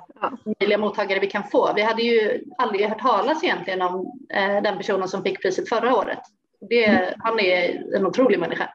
möjliga 0.61 0.79
mottagare 0.79 1.21
vi 1.21 1.27
kan 1.27 1.45
få. 1.45 1.73
Vi 1.75 1.83
hade 1.83 2.03
ju 2.03 2.45
aldrig 2.59 2.89
hört 2.89 3.01
talas 3.01 3.45
egentligen 3.45 3.83
om 3.83 4.19
eh, 4.35 4.63
den 4.63 4.77
personen 4.77 5.09
som 5.09 5.23
fick 5.23 5.43
priset 5.43 5.69
förra 5.69 5.97
året. 5.97 6.19
Det, 6.61 7.15
han 7.19 7.41
är 7.41 7.85
en 7.97 8.07
otrolig 8.07 8.39
människa. 8.39 8.71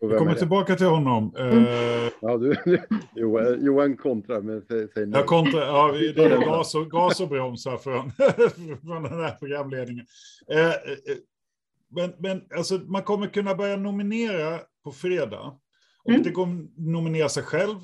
Vi 0.00 0.18
kommer 0.18 0.34
tillbaka 0.34 0.76
till 0.76 0.86
honom. 0.86 1.34
Mm. 1.38 1.58
Uh, 1.58 2.10
ja, 2.20 2.36
du, 2.64 2.80
Johan, 3.14 3.64
Johan 3.64 3.96
kontrar, 3.96 4.40
men 4.40 4.62
säg. 4.62 5.10
Jag 5.12 5.26
kontrar, 5.26 5.66
ja, 5.66 5.92
det 5.92 6.24
är 6.24 6.38
gas 6.38 6.74
och, 6.74 6.90
gas 6.90 7.20
och 7.20 7.28
bromsar 7.28 7.76
från, 7.76 8.10
från 8.80 9.02
den 9.02 9.20
här 9.20 9.36
programledningen. 9.38 10.06
Uh, 10.52 10.58
uh, 10.58 10.72
men 11.88 12.12
men 12.18 12.42
alltså, 12.56 12.74
man 12.74 13.02
kommer 13.02 13.26
kunna 13.26 13.54
börja 13.54 13.76
nominera 13.76 14.60
på 14.86 14.92
fredag. 14.92 15.58
Och 16.04 16.10
mm. 16.10 16.22
Det 16.22 16.30
går 16.30 16.42
att 16.42 16.78
nominera 16.78 17.28
sig 17.28 17.42
själv, 17.42 17.76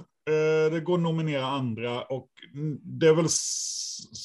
det 0.70 0.80
går 0.80 0.94
att 0.94 1.00
nominera 1.00 1.46
andra. 1.46 2.02
Och 2.02 2.28
det 2.82 3.06
är 3.06 3.14
väl 3.14 3.28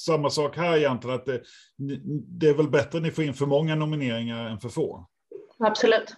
samma 0.06 0.30
sak 0.30 0.58
här 0.58 0.78
egentligen, 0.78 1.16
att 1.16 1.26
det, 1.26 1.42
det 2.40 2.50
är 2.50 2.54
väl 2.54 2.70
bättre 2.70 2.98
att 2.98 3.04
ni 3.04 3.12
får 3.12 3.24
in 3.24 3.34
för 3.34 3.46
många 3.46 3.76
nomineringar 3.76 4.50
än 4.50 4.60
för 4.60 4.70
få. 4.70 5.08
Absolut. 5.60 6.16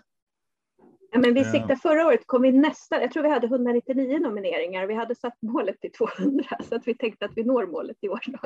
Ja, 1.12 1.20
men 1.20 1.34
vi 1.34 1.44
siktade 1.44 1.76
förra 1.76 2.08
året, 2.08 2.20
kom 2.26 2.42
vi 2.42 2.52
nästan, 2.52 3.02
jag 3.02 3.12
tror 3.12 3.24
vi 3.24 3.30
hade 3.30 3.48
199 3.48 4.20
nomineringar, 4.20 4.88
vi 4.88 4.94
hade 4.94 5.16
satt 5.16 5.42
målet 5.42 5.82
till 5.82 5.92
200 5.92 6.44
så 6.70 6.76
att 6.76 6.88
vi 6.88 6.96
tänkte 6.96 7.26
att 7.26 7.32
vi 7.36 7.44
når 7.44 7.66
målet 7.66 7.98
i 8.02 8.10
år. 8.10 8.22
Då. 8.26 8.40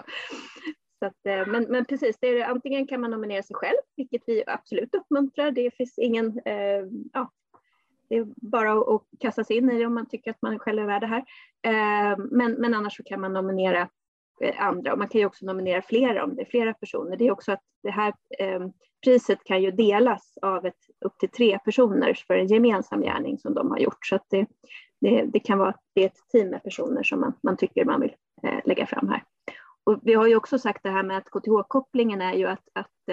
Så 1.00 1.06
att, 1.06 1.26
eh, 1.28 1.48
men, 1.48 1.64
men 1.64 1.86
precis, 1.86 2.18
det 2.20 2.28
är, 2.28 2.46
antingen 2.46 2.88
kan 2.88 3.02
man 3.02 3.12
nominera 3.12 3.44
sig 3.44 3.56
själv, 3.56 3.78
vilket 3.96 4.22
vi 4.26 4.44
absolut 4.48 4.96
uppmuntrar. 4.96 5.52
Det 5.52 5.72
finns 5.76 5.98
ingen, 5.98 6.40
eh, 6.46 6.86
ja, 7.14 7.32
det 8.10 8.16
är 8.16 8.26
bara 8.36 8.74
att 8.74 9.02
kasta 9.20 9.44
sig 9.44 9.58
in 9.58 9.70
i 9.70 9.80
det 9.80 9.86
om 9.86 9.94
man 9.94 10.10
tycker 10.10 10.32
att 10.32 10.42
man 10.42 10.60
själv 10.60 10.80
är 10.82 10.86
värd 10.86 11.02
det 11.02 11.08
här. 11.08 11.24
Eh, 11.62 12.18
men, 12.32 12.52
men 12.52 12.74
annars 12.74 12.98
så 12.98 13.04
kan 13.04 13.22
man 13.22 13.34
nominera 13.34 13.90
eh, 14.42 14.66
andra 14.66 14.94
och 14.94 15.00
man 15.00 15.08
kan 15.08 15.22
ju 15.22 15.28
också 15.28 15.46
nominera 15.46 15.82
flera 15.82 16.24
om 16.24 16.36
det 16.36 16.42
är 16.42 16.46
flera 16.46 16.74
personer. 16.74 17.18
Det 17.18 17.28
är 17.28 17.32
också 17.32 17.52
att 17.52 17.64
det 17.84 17.92
här 17.92 18.14
ehm, 18.40 18.72
priset 19.04 19.44
kan 19.44 19.62
ju 19.62 19.72
delas 19.72 20.38
av 20.42 20.66
ett, 20.66 20.78
upp 21.06 21.18
till 21.18 21.30
tre 21.30 21.60
personer 21.60 22.14
för 22.28 22.34
en 22.34 22.48
gemensam 22.48 23.02
gärning 23.02 23.40
som 23.40 23.54
de 23.54 23.72
har 23.72 23.78
gjort. 23.78 24.06
Så 24.06 24.16
att 24.16 24.26
det, 24.30 24.48
det, 25.02 25.26
det 25.26 25.40
kan 25.40 25.58
vara 25.58 25.76
det 25.96 26.02
är 26.02 26.06
ett 26.06 26.30
team 26.32 26.50
med 26.50 26.64
personer 26.64 27.04
som 27.04 27.20
man, 27.20 27.34
man 27.44 27.58
tycker 27.58 27.86
man 27.86 28.02
vill 28.02 28.16
eh, 28.44 28.60
lägga 28.66 28.86
fram 28.86 29.08
här. 29.08 29.24
Och 29.84 30.00
vi 30.04 30.14
har 30.14 30.28
ju 30.28 30.36
också 30.36 30.60
sagt 30.60 30.84
det 30.84 30.90
här 30.90 31.04
med 31.04 31.18
att 31.18 31.30
KTH-kopplingen 31.30 32.22
är 32.22 32.34
ju 32.34 32.48
att, 32.48 32.68
att 32.74 33.10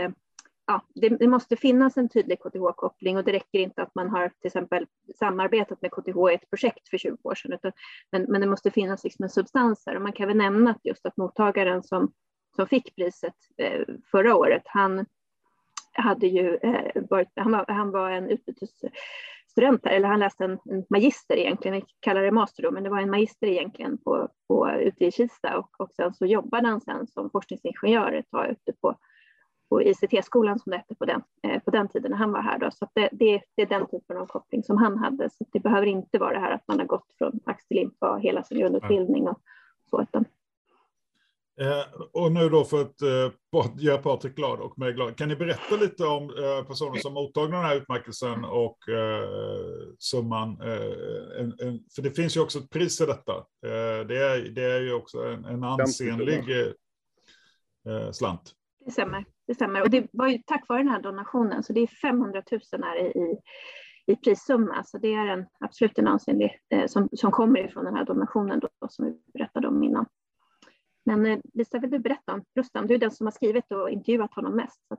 ja, 0.71 0.83
det, 0.95 1.09
det, 1.09 1.29
måste 1.29 1.57
finnas 1.57 1.97
en 1.97 2.09
tydlig 2.09 2.39
KTH-koppling 2.39 3.17
och 3.17 3.25
det 3.25 3.33
räcker 3.33 3.59
inte 3.59 3.83
att 3.83 3.95
man 3.95 4.09
har 4.11 4.29
till 4.29 4.47
exempel 4.47 4.87
samarbetat 5.19 5.83
med 5.83 5.91
KTH 5.91 6.33
i 6.33 6.35
ett 6.35 6.51
projekt 6.51 6.89
för 6.89 6.99
20 6.99 7.17
år 7.23 7.35
sedan, 7.35 7.53
utan, 7.53 7.73
men, 8.13 8.23
men 8.23 8.41
det 8.41 8.47
måste 8.47 8.71
finnas 8.71 9.05
liksom 9.05 9.23
en 9.23 9.31
substans 9.31 9.83
här. 9.87 9.97
Och 9.97 10.03
man 10.03 10.13
kan 10.13 10.29
väl 10.29 10.37
nämna 10.37 10.71
att 10.71 10.85
just 10.85 11.07
att 11.07 11.17
mottagaren 11.17 11.83
som, 11.83 12.13
som 12.57 12.67
fick 12.67 12.97
priset 12.97 13.35
eh, 13.57 13.81
förra 14.11 14.37
året, 14.37 14.63
han 14.65 15.07
hade 15.93 16.27
ju 16.27 16.57
eh, 16.57 17.03
varit, 17.11 17.29
han 17.37 17.53
var, 17.53 17.65
han 17.69 17.91
var 17.91 18.11
en 18.11 18.31
utbytesstudent, 18.31 19.87
eller 19.87 20.09
han 20.09 20.21
läste 20.21 20.45
en, 20.45 20.59
en, 20.65 20.85
magister 20.91 21.37
egentligen, 21.37 21.77
vi 21.77 21.85
kallar 22.01 22.23
det 22.23 22.31
master 22.31 22.63
då, 22.63 22.71
men 22.71 22.83
det 22.83 22.91
var 22.91 23.01
en 23.01 23.11
magister 23.11 23.47
egentligen 23.47 23.99
på, 23.99 24.29
på, 24.49 24.71
ute 24.71 25.05
i 25.05 25.13
Kista 25.13 25.59
och, 25.59 25.81
och 25.81 25.93
sen 25.93 26.15
så 26.15 26.27
jobbade 26.27 26.69
han 26.69 26.81
sen 26.81 27.07
som 27.07 27.31
forskningsingenjör 27.31 28.13
ett 28.13 28.31
tag 28.31 28.51
ute 28.51 28.73
på, 28.81 28.97
på 29.71 29.83
ICT-skolan 29.83 30.59
som 30.59 30.71
det 30.71 30.77
hette 30.77 30.95
på 30.95 31.05
den, 31.05 31.23
eh, 31.43 31.63
på 31.63 31.71
den 31.71 31.89
tiden 31.89 32.11
när 32.11 32.19
han 32.19 32.33
var 32.33 32.43
här. 32.43 32.59
Då. 32.59 32.71
Så 32.71 32.89
det, 32.95 33.09
det, 33.13 33.43
det, 33.57 33.63
är 33.63 33.67
den 33.67 33.87
typen 33.87 34.17
av 34.17 34.27
koppling 34.27 34.63
som 34.63 34.77
han 34.77 34.99
hade. 34.99 35.31
Så 35.31 35.45
det 35.53 35.61
behöver 35.61 35.87
inte 35.87 36.19
vara 36.19 36.33
det 36.33 36.41
här 36.41 36.53
att 36.53 36.69
man 36.69 36.79
har 36.79 36.87
gått 36.87 37.07
från 37.19 37.41
ax 37.45 37.67
till 37.67 37.77
limpa 37.77 38.17
hela 38.23 38.43
sin 38.43 38.59
grundutbildning 38.59 39.29
och 39.29 39.41
så, 39.91 40.03
utan 40.03 40.25
Eh, 41.61 42.03
och 42.13 42.33
nu 42.33 42.49
då 42.49 42.65
för 42.65 42.81
att 42.81 43.03
eh, 43.03 43.83
göra 43.83 43.99
Patrik 43.99 44.37
glad 44.37 44.61
och 44.61 44.79
mig 44.79 44.93
glad, 44.93 45.17
kan 45.17 45.29
ni 45.29 45.37
berätta 45.37 45.77
lite 45.77 46.05
om 46.05 46.23
eh, 46.23 46.65
personer 46.67 46.99
som 46.99 47.15
mottagit 47.15 47.51
den 47.51 47.61
här 47.61 47.77
utmärkelsen 47.77 48.45
och 48.45 48.89
eh, 48.89 49.29
summan? 49.99 50.61
Eh, 50.61 51.41
en, 51.41 51.55
en, 51.61 51.81
för 51.95 52.03
det 52.03 52.11
finns 52.11 52.37
ju 52.37 52.41
också 52.41 52.59
ett 52.59 52.71
pris 52.71 53.01
i 53.01 53.07
detta. 53.07 53.33
Eh, 53.67 54.07
det, 54.07 54.19
är, 54.19 54.49
det 54.55 54.63
är 54.63 54.81
ju 54.81 54.93
också 54.93 55.25
en, 55.25 55.45
en 55.45 55.65
ansenlig 55.65 56.51
eh, 57.89 58.11
slant. 58.13 58.53
Det 58.85 58.91
stämmer, 58.91 59.25
det 59.51 59.55
stämmer. 59.55 59.83
Och 59.83 59.91
det 59.91 60.07
var 60.13 60.29
ju 60.29 60.39
tack 60.47 60.69
vare 60.69 60.79
den 60.79 60.89
här 60.89 61.03
donationen, 61.03 61.63
så 61.63 61.73
det 61.73 61.81
är 61.81 61.87
500 61.87 62.43
000 62.51 62.61
här 62.83 62.97
i, 62.97 63.07
i 63.07 63.39
i 64.07 64.17
prissumma. 64.17 64.85
Så 64.85 64.99
det 64.99 65.15
är 65.15 65.27
en 65.27 65.47
absolut 65.61 65.99
en 65.99 66.09
ansenlig 66.09 66.59
eh, 66.71 66.87
som, 66.87 67.09
som 67.13 67.31
kommer 67.31 67.67
ifrån 67.67 67.85
den 67.85 67.97
här 67.97 68.05
donationen 68.05 68.61
då, 68.61 68.89
som 68.89 69.05
vi 69.05 69.15
berättade 69.39 69.69
om 69.69 69.83
innan. 69.83 70.07
Men 71.05 71.27
eh, 71.27 71.39
Lisa, 71.55 71.79
vill 71.79 71.91
du 71.91 71.99
berätta 71.99 72.33
om 72.33 72.45
Rustam? 72.57 72.87
Du 72.87 72.95
är 72.95 72.99
den 72.99 73.11
som 73.11 73.27
har 73.27 73.33
skrivit 73.33 73.73
och 73.73 73.91
intervjuat 73.91 74.35
honom 74.35 74.57
mest. 74.57 74.81
Så. 74.89 74.97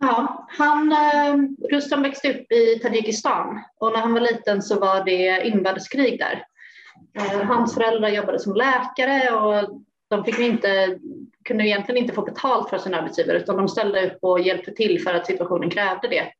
Ja, 0.00 0.46
han, 0.48 0.92
eh, 0.92 1.36
Rustam 1.70 2.02
växte 2.02 2.30
upp 2.30 2.52
i 2.52 2.78
Tadzjikistan 2.78 3.60
och 3.78 3.92
när 3.92 4.00
han 4.00 4.12
var 4.12 4.20
liten 4.20 4.62
så 4.62 4.80
var 4.80 5.04
det 5.04 5.46
inbördeskrig 5.46 6.18
där. 6.18 6.44
Eh, 7.14 7.42
hans 7.42 7.74
föräldrar 7.74 8.08
jobbade 8.08 8.38
som 8.38 8.54
läkare 8.54 9.36
och 9.36 9.82
de 10.10 10.24
fick 10.24 10.38
inte, 10.38 10.98
kunde 11.44 11.66
egentligen 11.66 12.02
inte 12.02 12.14
få 12.14 12.22
betalt 12.22 12.70
för 12.70 12.78
sin 12.78 12.94
arbetsgivare 12.94 13.38
utan 13.38 13.56
de 13.56 13.68
ställde 13.68 14.06
upp 14.06 14.18
och 14.22 14.40
hjälpte 14.40 14.72
till 14.72 15.02
för 15.02 15.14
att 15.14 15.26
situationen 15.26 15.70
krävde 15.70 16.08
det. 16.08 16.32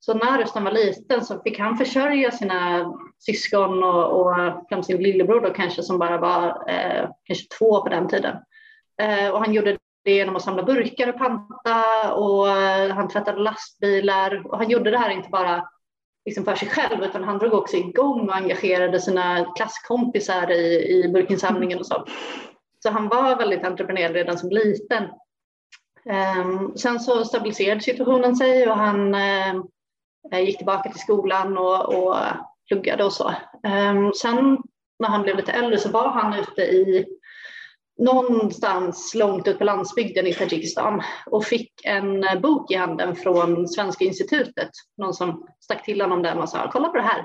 Så 0.00 0.14
när 0.14 0.38
Rustan 0.38 0.64
var 0.64 0.72
liten 0.72 1.24
så 1.24 1.42
fick 1.42 1.58
han 1.58 1.76
försörja 1.76 2.30
sina 2.30 2.92
syskon 3.18 3.84
och, 3.84 4.20
och 4.20 4.84
sin 4.84 5.02
lillebror 5.02 5.40
då 5.40 5.50
kanske 5.50 5.82
som 5.82 5.98
bara 5.98 6.18
var 6.18 6.70
eh, 6.70 7.10
kanske 7.24 7.46
två 7.58 7.82
på 7.82 7.88
den 7.88 8.08
tiden. 8.08 8.36
Eh, 9.02 9.30
och 9.30 9.38
han 9.38 9.54
gjorde 9.54 9.78
det 10.04 10.12
genom 10.12 10.36
att 10.36 10.42
samla 10.42 10.62
burkar 10.62 11.08
och 11.08 11.18
panta 11.18 12.14
och 12.14 12.48
eh, 12.48 12.94
han 12.94 13.08
tvättade 13.08 13.40
lastbilar 13.40 14.46
och 14.46 14.58
han 14.58 14.70
gjorde 14.70 14.90
det 14.90 14.98
här 14.98 15.10
inte 15.10 15.28
bara 15.28 15.68
liksom 16.24 16.44
för 16.44 16.54
sig 16.54 16.68
själv 16.68 17.04
utan 17.04 17.24
han 17.24 17.38
drog 17.38 17.54
också 17.54 17.76
igång 17.76 18.28
och 18.28 18.36
engagerade 18.36 19.00
sina 19.00 19.52
klasskompisar 19.56 20.50
i, 20.50 20.92
i 20.92 21.08
burkinsamlingen 21.08 21.78
och 21.78 21.86
så. 21.86 22.04
Så 22.82 22.90
han 22.90 23.08
var 23.08 23.36
väldigt 23.36 23.64
entreprenöriell 23.64 24.12
redan 24.12 24.38
som 24.38 24.50
liten. 24.50 25.04
Ehm, 26.10 26.76
sen 26.76 27.00
så 27.00 27.24
stabiliserade 27.24 27.80
situationen 27.80 28.36
sig 28.36 28.68
och 28.68 28.76
han 28.76 29.14
eh, 29.14 30.40
gick 30.40 30.56
tillbaka 30.56 30.90
till 30.90 31.00
skolan 31.00 31.58
och, 31.58 31.94
och 31.94 32.16
pluggade 32.68 33.04
och 33.04 33.12
så. 33.12 33.34
Ehm, 33.66 34.12
sen 34.12 34.58
när 34.98 35.08
han 35.08 35.22
blev 35.22 35.36
lite 35.36 35.52
äldre 35.52 35.78
så 35.78 35.88
var 35.88 36.08
han 36.08 36.34
ute 36.34 36.62
i 36.62 37.06
någonstans 37.98 39.14
långt 39.14 39.48
ut 39.48 39.58
på 39.58 39.64
landsbygden 39.64 40.26
i 40.26 40.34
Tadzjikistan 40.34 41.02
och 41.26 41.44
fick 41.44 41.72
en 41.84 42.24
eh, 42.24 42.40
bok 42.40 42.70
i 42.70 42.74
handen 42.74 43.16
från 43.16 43.68
Svenska 43.68 44.04
institutet. 44.04 44.70
Någon 44.96 45.14
som 45.14 45.46
stack 45.60 45.84
till 45.84 46.00
honom 46.00 46.22
den 46.22 46.38
och 46.38 46.48
sa 46.48 46.70
kolla 46.72 46.88
på 46.88 46.96
det 46.96 47.02
här. 47.02 47.24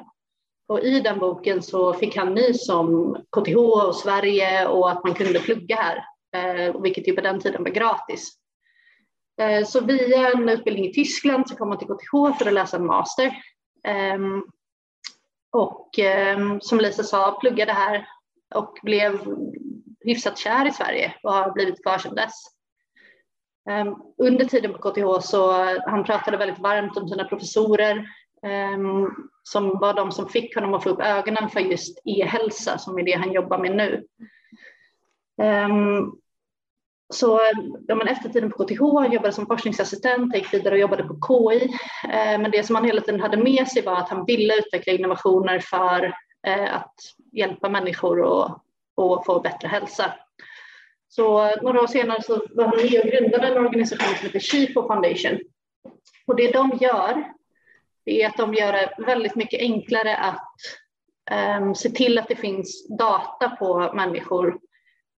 Och 0.67 0.79
i 0.79 1.00
den 1.00 1.19
boken 1.19 1.63
så 1.63 1.93
fick 1.93 2.17
han 2.17 2.34
nys 2.34 2.69
om 2.69 3.17
KTH 3.31 3.55
och 3.57 3.95
Sverige 3.95 4.67
och 4.67 4.91
att 4.91 5.03
man 5.03 5.13
kunde 5.13 5.39
plugga 5.39 5.75
här, 5.75 6.05
eh, 6.36 6.81
vilket 6.81 7.07
ju 7.07 7.15
på 7.15 7.22
den 7.22 7.39
tiden 7.39 7.63
var 7.63 7.72
gratis. 7.72 8.38
Eh, 9.41 9.65
så 9.65 9.81
via 9.81 10.31
en 10.31 10.50
utbildning 10.50 10.86
i 10.86 10.93
Tyskland 10.93 11.50
så 11.50 11.55
kom 11.55 11.69
han 11.69 11.77
till 11.77 11.88
KTH 11.88 12.38
för 12.38 12.48
att 12.48 12.53
läsa 12.53 12.77
en 12.77 12.86
master. 12.86 13.36
Ehm, 13.88 14.43
och 15.51 16.00
ehm, 16.00 16.62
som 16.62 16.77
Lisa 16.77 17.03
sa, 17.03 17.38
pluggade 17.39 17.74
här 17.74 18.07
och 18.55 18.77
blev 18.84 19.36
hyfsat 20.05 20.38
kär 20.38 20.67
i 20.67 20.72
Sverige 20.72 21.13
och 21.24 21.34
har 21.34 21.51
blivit 21.51 21.84
kvar 21.84 21.98
sedan 21.98 22.15
dess. 22.15 22.34
Ehm, 23.69 23.95
under 24.17 24.45
tiden 24.45 24.74
på 24.74 24.77
KTH 24.77 25.27
så 25.27 25.51
han 25.86 26.03
pratade 26.03 26.38
väldigt 26.38 26.60
varmt 26.60 26.98
om 26.98 27.10
sina 27.10 27.24
professorer 27.24 28.07
Ehm, 28.46 29.10
som 29.44 29.80
var 29.80 29.94
de 29.94 30.12
som 30.12 30.30
fick 30.30 30.56
honom 30.56 30.74
att 30.74 30.84
få 30.84 30.90
upp 30.90 31.02
ögonen 31.02 31.50
för 31.50 31.60
just 31.60 32.02
e-hälsa 32.06 32.78
som 32.78 33.00
är 33.00 33.04
det 33.04 33.14
han 33.14 33.32
jobbar 33.32 33.58
med 33.58 33.75
nu. 33.75 34.06
Ehm, 35.42 36.12
så 37.14 37.42
ja, 37.88 37.96
men 37.96 38.08
efter 38.08 38.30
tiden 38.30 38.52
på 38.52 38.66
KTH, 38.66 38.82
han 38.82 39.12
jobbade 39.12 39.34
som 39.34 39.46
forskningsassistent, 39.46 40.36
gick 40.36 40.54
vidare 40.54 40.74
och 40.74 40.80
jobbade 40.80 41.04
på 41.04 41.20
KI. 41.28 41.64
Eh, 42.04 42.40
men 42.40 42.52
det 42.52 42.64
som 42.64 42.75
han 42.75 42.86
hela 42.86 43.02
tiden 43.02 43.22
hade 43.22 43.38
med 43.38 43.68
sig 43.68 43.82
var 43.82 43.98
att 43.98 44.10
han 44.10 44.25
ville 44.25 44.58
utveckla 44.58 44.94
innovationer 44.94 45.60
för 45.60 46.14
eh, 46.48 46.75
att 46.75 46.96
hjälpa 47.32 47.70
människor 47.70 48.22
och, 48.22 48.64
och, 48.96 49.25
få 49.25 49.40
bättre 49.40 49.68
hälsa. 49.68 50.14
Så 51.08 51.56
några 51.62 51.82
år 51.82 51.88
senare 51.88 52.22
så 52.22 52.42
var 52.50 52.66
han 52.66 52.78
med 52.78 53.02
och 53.02 53.12
grundade 53.12 53.48
en 53.48 53.66
organisation 53.66 54.16
som 54.16 54.25
heter 54.25 54.40
Shifo 54.40 54.88
Foundation. 54.88 55.40
Och 56.28 56.36
det 56.36 56.52
de 56.52 56.78
gör, 56.82 57.34
det 58.05 58.21
är 58.21 58.27
att 58.27 58.38
de 58.38 58.53
gör 58.53 58.71
det 58.71 58.93
väldigt 58.97 59.35
mycket 59.35 59.59
enklare 59.59 60.17
att 60.17 60.51
um, 61.62 61.75
se 61.75 61.89
till 61.89 62.17
att 62.17 62.27
det 62.27 62.35
finns 62.35 62.88
data 62.97 63.50
på 63.50 63.91
människor 63.93 64.59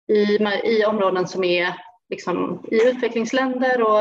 i, 0.09 0.39
i 0.65 0.85
områden 0.85 1.29
som 1.29 1.45
är 1.45 1.75
liksom, 2.09 2.67
i 2.71 2.89
utvecklingsländer 2.89 3.83
och 3.83 4.01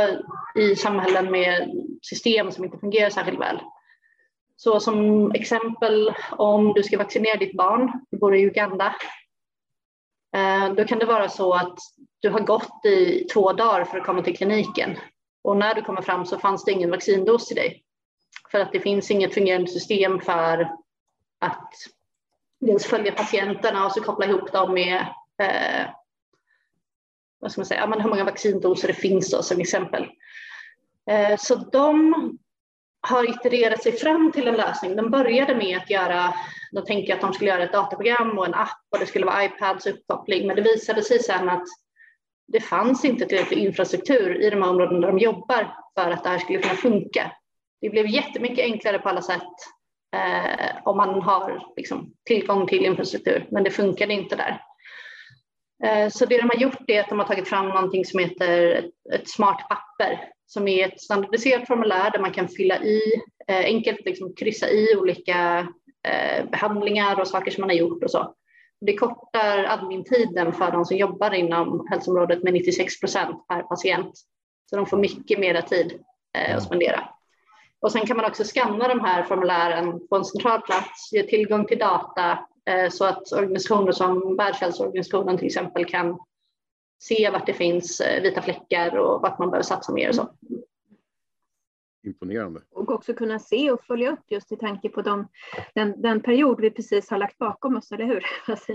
i 0.56 0.76
samhällen 0.76 1.32
med 1.32 1.72
system 2.02 2.52
som 2.52 2.66
inte 2.66 2.78
fungerar 2.78 3.10
särskilt 3.10 3.40
väl. 3.40 3.60
Så 4.56 4.80
som 4.80 5.32
exempel 5.32 6.14
om 6.32 6.74
du 6.74 6.84
ska 6.84 6.98
vaccinera 6.98 7.38
ditt 7.38 7.58
barn, 7.58 8.06
du 8.12 8.18
bor 8.18 8.36
i 8.36 8.42
Uganda, 8.42 8.96
eh, 10.36 10.74
då 10.74 10.86
kan 10.86 11.00
det 11.00 11.06
vara 11.06 11.30
så 11.30 11.54
att 11.54 11.78
du 12.20 12.30
har 12.30 12.40
gått 12.40 12.86
i 12.86 13.28
två 13.34 13.54
dagar 13.54 13.86
för 13.86 13.98
att 13.98 14.06
komma 14.06 14.22
till 14.22 14.38
kliniken 14.38 14.98
och 15.44 15.58
när 15.58 15.76
du 15.76 15.82
kommer 15.82 16.02
fram 16.02 16.26
så 16.26 16.40
fanns 16.40 16.66
det 16.66 16.72
ingen 16.72 16.92
vaccindos 16.92 17.48
till 17.48 17.56
dig. 17.56 17.84
För 18.52 18.60
att 18.60 18.72
det 18.72 18.80
finns 18.80 19.12
inget 19.12 19.34
fungerande 19.34 19.72
system 19.72 20.22
för 20.22 20.72
att 21.40 21.74
dels 22.60 22.86
följa 22.86 23.12
patienterna 23.12 23.86
och 23.86 23.92
så 23.92 24.02
koppla 24.02 24.26
ihop 24.26 24.52
dem 24.52 24.74
med 24.74 25.08
eh, 25.42 25.90
vad 27.40 27.52
ska 27.52 27.62
man 27.62 27.66
säga, 27.66 27.86
hur 27.86 28.10
många 28.10 28.24
vaccindoser 28.24 28.88
det 28.88 28.94
finns 28.94 29.32
då, 29.32 29.44
som 29.44 29.62
exempel. 29.62 30.08
Eh, 31.10 31.38
så 31.38 31.56
de 31.56 32.14
har 33.02 33.30
itererat 33.30 33.84
sig 33.84 33.92
fram 33.92 34.32
till 34.32 34.48
en 34.48 34.56
lösning. 34.56 34.96
De 34.96 35.10
började 35.10 35.56
med 35.56 35.78
att 35.78 35.90
göra, 35.90 36.34
de 36.72 36.86
tänkte 36.86 37.14
att 37.14 37.22
de 37.22 37.34
skulle 37.34 37.50
göra 37.50 37.64
ett 37.64 37.72
dataprogram 37.72 38.38
och 38.38 38.46
en 38.46 38.54
app 38.54 38.82
och 38.92 39.00
det 39.00 39.06
skulle 39.06 39.26
vara 39.26 39.46
iPads 39.46 39.88
uppkoppling, 39.88 40.48
men 40.48 40.56
det 40.56 40.62
visade 40.62 41.04
sig 41.04 41.20
sen 41.20 41.50
att 41.50 41.64
det 42.48 42.60
fanns 42.60 43.06
inte 43.06 43.26
tillräcklig 43.26 43.66
infrastruktur 43.66 44.42
i 44.42 44.50
de 44.50 44.62
här 44.62 44.70
områdena 44.70 45.00
där 45.00 45.08
de 45.08 45.20
jobbar 45.20 45.78
för 45.96 46.12
att 46.12 46.24
det 46.24 46.30
här 46.30 46.40
skulle 46.40 46.62
kunna 46.62 46.76
funka. 46.76 47.32
Det 47.82 47.90
blev 47.90 48.08
jättemycket 48.08 48.66
enklare 48.66 49.00
på 49.00 49.10
alla 49.10 49.22
sätt 49.22 49.54
eh, 50.16 50.76
om 50.84 50.98
man 50.98 51.22
har 51.22 51.64
liksom, 51.78 52.14
tillgång 52.26 52.68
till 52.68 52.86
infrastruktur, 52.86 53.48
men 53.52 53.64
det 53.64 53.72
funkade 53.72 54.14
inte 54.14 54.36
där. 54.36 54.62
Eh, 55.84 56.10
så 56.10 56.26
det 56.26 56.38
de 56.38 56.50
har 56.50 56.58
gjort 56.58 56.84
är 56.88 57.00
att 57.00 57.10
de 57.10 57.20
har 57.20 57.26
tagit 57.26 57.48
fram 57.48 57.68
någonting 57.68 58.06
som 58.06 58.20
heter 58.20 58.84
ett 59.14 59.30
smart 59.30 59.70
papper 59.70 60.30
som 60.48 60.68
är 60.68 60.88
ett 60.88 61.02
standardiserat 61.02 61.68
formulär 61.68 62.12
där 62.12 62.20
man 62.20 62.32
kan 62.32 62.48
fylla 62.48 62.84
i, 62.84 63.02
eh, 63.48 63.66
enkelt 63.66 64.06
liksom 64.06 64.34
kryssa 64.36 64.70
i 64.70 64.96
olika 64.98 65.68
eh, 66.08 66.46
behandlingar 66.46 67.20
och 67.20 67.28
saker 67.28 67.52
som 67.52 67.62
man 67.62 67.70
har 67.70 67.78
gjort 67.78 68.04
och 68.04 68.12
så. 68.12 68.34
Det 68.82 68.98
kortar 68.98 69.64
admin-tiden 69.64 70.54
för 70.54 70.72
de 70.72 70.86
som 70.86 70.98
jobbar 70.98 71.34
inom 71.34 71.88
hälsoområdet 71.92 72.44
med 72.44 72.54
96 72.54 73.00
procent 73.00 73.48
per 73.48 73.62
patient. 73.62 74.12
Så 74.70 74.76
de 74.76 74.86
får 74.86 74.98
mycket 74.98 75.40
mera 75.40 75.62
tid 75.62 76.00
att 76.56 76.64
spendera. 76.64 77.10
Och 77.86 77.92
sen 77.92 78.06
kan 78.06 78.18
man 78.18 78.26
också 78.26 78.44
skanna 78.44 78.88
de 78.88 79.00
här 79.00 79.24
formulären 79.24 80.08
på 80.08 80.16
en 80.16 80.26
central 80.26 80.62
plats, 80.62 81.14
ge 81.14 81.24
tillgång 81.24 81.66
till 81.66 81.78
data 81.78 82.40
eh, 82.66 82.90
så 82.90 83.06
att 83.06 83.32
organisationer 83.32 83.92
som 83.92 84.36
Världshälsoorganisationen 84.36 85.38
till 85.38 85.48
exempel 85.48 85.86
kan 85.86 86.20
se 87.00 87.30
vart 87.30 87.46
det 87.46 87.54
finns 87.54 88.00
eh, 88.00 88.22
vita 88.22 88.42
fläckar 88.42 88.98
och 88.98 89.22
vart 89.22 89.40
man 89.40 89.50
behöver 89.50 89.64
satsa 89.64 89.94
mer 89.94 90.10
och 90.10 90.16
så. 90.16 90.22
Mm. 90.22 90.62
Imponerande. 92.06 92.62
Och 92.72 92.92
också 92.92 93.14
kunna 93.14 93.40
se 93.40 93.72
och 93.72 93.84
följa 93.84 94.12
upp 94.12 94.24
just 94.28 94.52
i 94.52 94.58
tanke 94.58 94.90
på 94.90 95.02
de, 95.02 95.28
den, 95.76 96.02
den 96.02 96.22
period 96.22 96.62
vi 96.62 96.72
precis 96.72 97.10
har 97.10 97.18
lagt 97.18 97.38
bakom 97.38 97.76
oss, 97.76 97.92
eller 97.92 98.06
hur? 98.06 98.26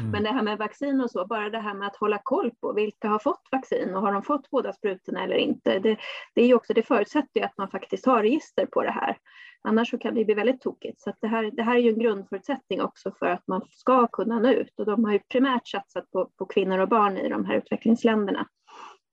Mm. 0.00 0.10
Men 0.10 0.22
det 0.22 0.28
här 0.28 0.42
med 0.42 0.58
vaccin 0.58 1.00
och 1.00 1.10
så, 1.10 1.26
bara 1.26 1.50
det 1.50 1.58
här 1.58 1.74
med 1.74 1.86
att 1.88 1.96
hålla 1.96 2.18
koll 2.22 2.50
på 2.60 2.72
vilka 2.72 3.08
har 3.08 3.18
fått 3.18 3.42
vaccin 3.52 3.94
och 3.94 4.02
har 4.02 4.12
de 4.12 4.22
fått 4.22 4.50
båda 4.50 4.72
sprutorna 4.72 5.24
eller 5.24 5.36
inte? 5.36 5.78
Det, 5.78 5.96
det, 6.34 6.42
är 6.42 6.46
ju 6.46 6.54
också, 6.54 6.74
det 6.74 6.82
förutsätter 6.82 7.40
ju 7.40 7.42
att 7.42 7.58
man 7.58 7.70
faktiskt 7.70 8.06
har 8.06 8.22
register 8.22 8.66
på 8.66 8.82
det 8.82 8.90
här. 8.90 9.16
Annars 9.62 9.90
så 9.90 9.98
kan 9.98 10.14
det 10.14 10.24
bli 10.24 10.34
väldigt 10.34 10.60
tokigt. 10.60 11.00
Så 11.00 11.12
det, 11.20 11.26
här, 11.26 11.50
det 11.52 11.62
här 11.62 11.76
är 11.76 11.80
ju 11.80 11.88
en 11.88 11.98
grundförutsättning 11.98 12.82
också 12.82 13.12
för 13.18 13.26
att 13.26 13.46
man 13.46 13.62
ska 13.70 14.06
kunna 14.06 14.38
nå 14.38 14.48
ut. 14.50 14.78
Och 14.78 14.86
de 14.86 15.04
har 15.04 15.12
ju 15.12 15.18
primärt 15.18 15.68
satsat 15.68 16.10
på, 16.10 16.30
på 16.38 16.46
kvinnor 16.46 16.78
och 16.78 16.88
barn 16.88 17.16
i 17.16 17.28
de 17.28 17.44
här 17.44 17.56
utvecklingsländerna. 17.56 18.46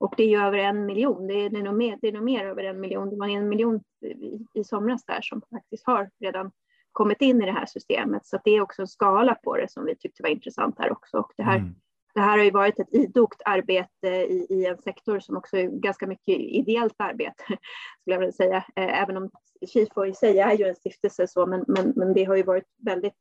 Och 0.00 0.14
det 0.16 0.22
är 0.22 0.28
ju 0.28 0.38
över 0.38 0.58
en 0.58 0.86
miljon, 0.86 1.26
det 1.26 1.34
är, 1.34 1.50
det 1.50 1.58
är, 1.58 1.62
nog, 1.62 1.74
mer, 1.74 1.98
det 2.00 2.08
är 2.08 2.12
nog 2.12 2.22
mer 2.22 2.44
över 2.44 2.64
en 2.64 2.80
miljon, 2.80 3.10
det 3.10 3.16
var 3.16 3.28
en 3.28 3.48
miljon 3.48 3.80
i, 4.00 4.38
i 4.60 4.64
somras 4.64 5.04
där 5.04 5.20
som 5.22 5.42
faktiskt 5.50 5.86
har 5.86 6.10
redan 6.20 6.50
kommit 6.92 7.22
in 7.22 7.42
i 7.42 7.46
det 7.46 7.52
här 7.52 7.66
systemet. 7.66 8.26
Så 8.26 8.40
det 8.44 8.50
är 8.50 8.60
också 8.60 8.82
en 8.82 8.88
skala 8.88 9.34
på 9.34 9.56
det 9.56 9.70
som 9.70 9.84
vi 9.84 9.96
tyckte 9.96 10.22
var 10.22 10.30
intressant 10.30 10.78
här 10.78 10.92
också. 10.92 11.18
Och 11.18 11.32
det 11.36 11.42
här 11.42 11.58
mm 11.58 11.74
det 12.18 12.22
här 12.22 12.38
har 12.38 12.44
ju 12.44 12.50
varit 12.50 12.80
ett 12.80 12.94
idogt 12.94 13.42
arbete 13.44 14.08
i, 14.08 14.46
i, 14.50 14.66
en 14.66 14.78
sektor 14.78 15.20
som 15.20 15.36
också 15.36 15.56
är 15.56 15.66
ganska 15.66 16.06
mycket 16.06 16.38
ideellt 16.38 16.94
arbete, 16.98 17.44
skulle 18.00 18.14
jag 18.14 18.18
vilja 18.18 18.32
säga. 18.32 18.56
Eh, 18.56 19.02
även 19.02 19.16
om 19.16 19.30
Kifo 19.72 20.06
i 20.06 20.14
sig 20.14 20.38
är 20.38 20.52
ju 20.52 20.64
en 20.64 20.74
stiftelse, 20.74 21.26
så, 21.28 21.46
men, 21.46 21.64
men, 21.68 21.92
men 21.96 22.12
det 22.12 22.24
har 22.24 22.36
ju 22.36 22.42
varit 22.42 22.68
väldigt 22.82 23.18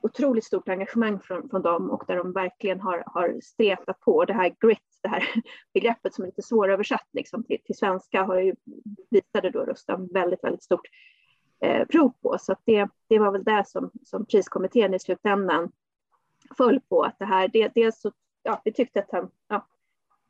otroligt 0.00 0.44
stort 0.44 0.68
engagemang 0.68 1.20
från, 1.20 1.48
från 1.48 1.62
dem 1.62 1.90
och 1.90 2.04
där 2.06 2.16
de 2.16 2.32
verkligen 2.32 2.80
har, 2.80 3.02
har 3.06 3.40
stretat 3.42 4.00
på. 4.00 4.24
Det 4.24 4.32
här 4.32 4.54
grit, 4.60 4.98
det 5.02 5.08
här 5.08 5.24
begreppet 5.74 6.14
som 6.14 6.24
är 6.24 6.28
lite 6.28 6.42
svåröversatt 6.42 7.08
liksom, 7.12 7.44
till, 7.44 7.58
till 7.64 7.76
svenska, 7.76 8.24
har 8.24 8.40
ju 8.40 8.54
visade 9.10 9.50
då 9.50 9.64
Rustam 9.64 10.08
väldigt, 10.12 10.44
väldigt 10.44 10.62
stort 10.62 10.86
eh, 11.60 11.86
prov 11.86 12.12
på. 12.22 12.36
Så 12.40 12.56
det, 12.64 12.88
det 13.08 13.18
var 13.18 13.32
väl 13.32 13.44
det 13.44 13.64
som, 13.66 13.90
som 14.04 14.26
priskommittén 14.26 14.94
i 14.94 14.98
slutändan 14.98 15.72
föll 16.56 16.80
på 16.88 17.02
att 17.02 17.18
det 17.18 17.24
här, 17.24 17.48
det, 17.48 17.72
dels 17.74 18.00
så, 18.00 18.12
ja, 18.42 18.60
vi 18.64 18.72
tyckte 18.72 19.00
att 19.00 19.12
han, 19.12 19.30
ja, 19.48 19.66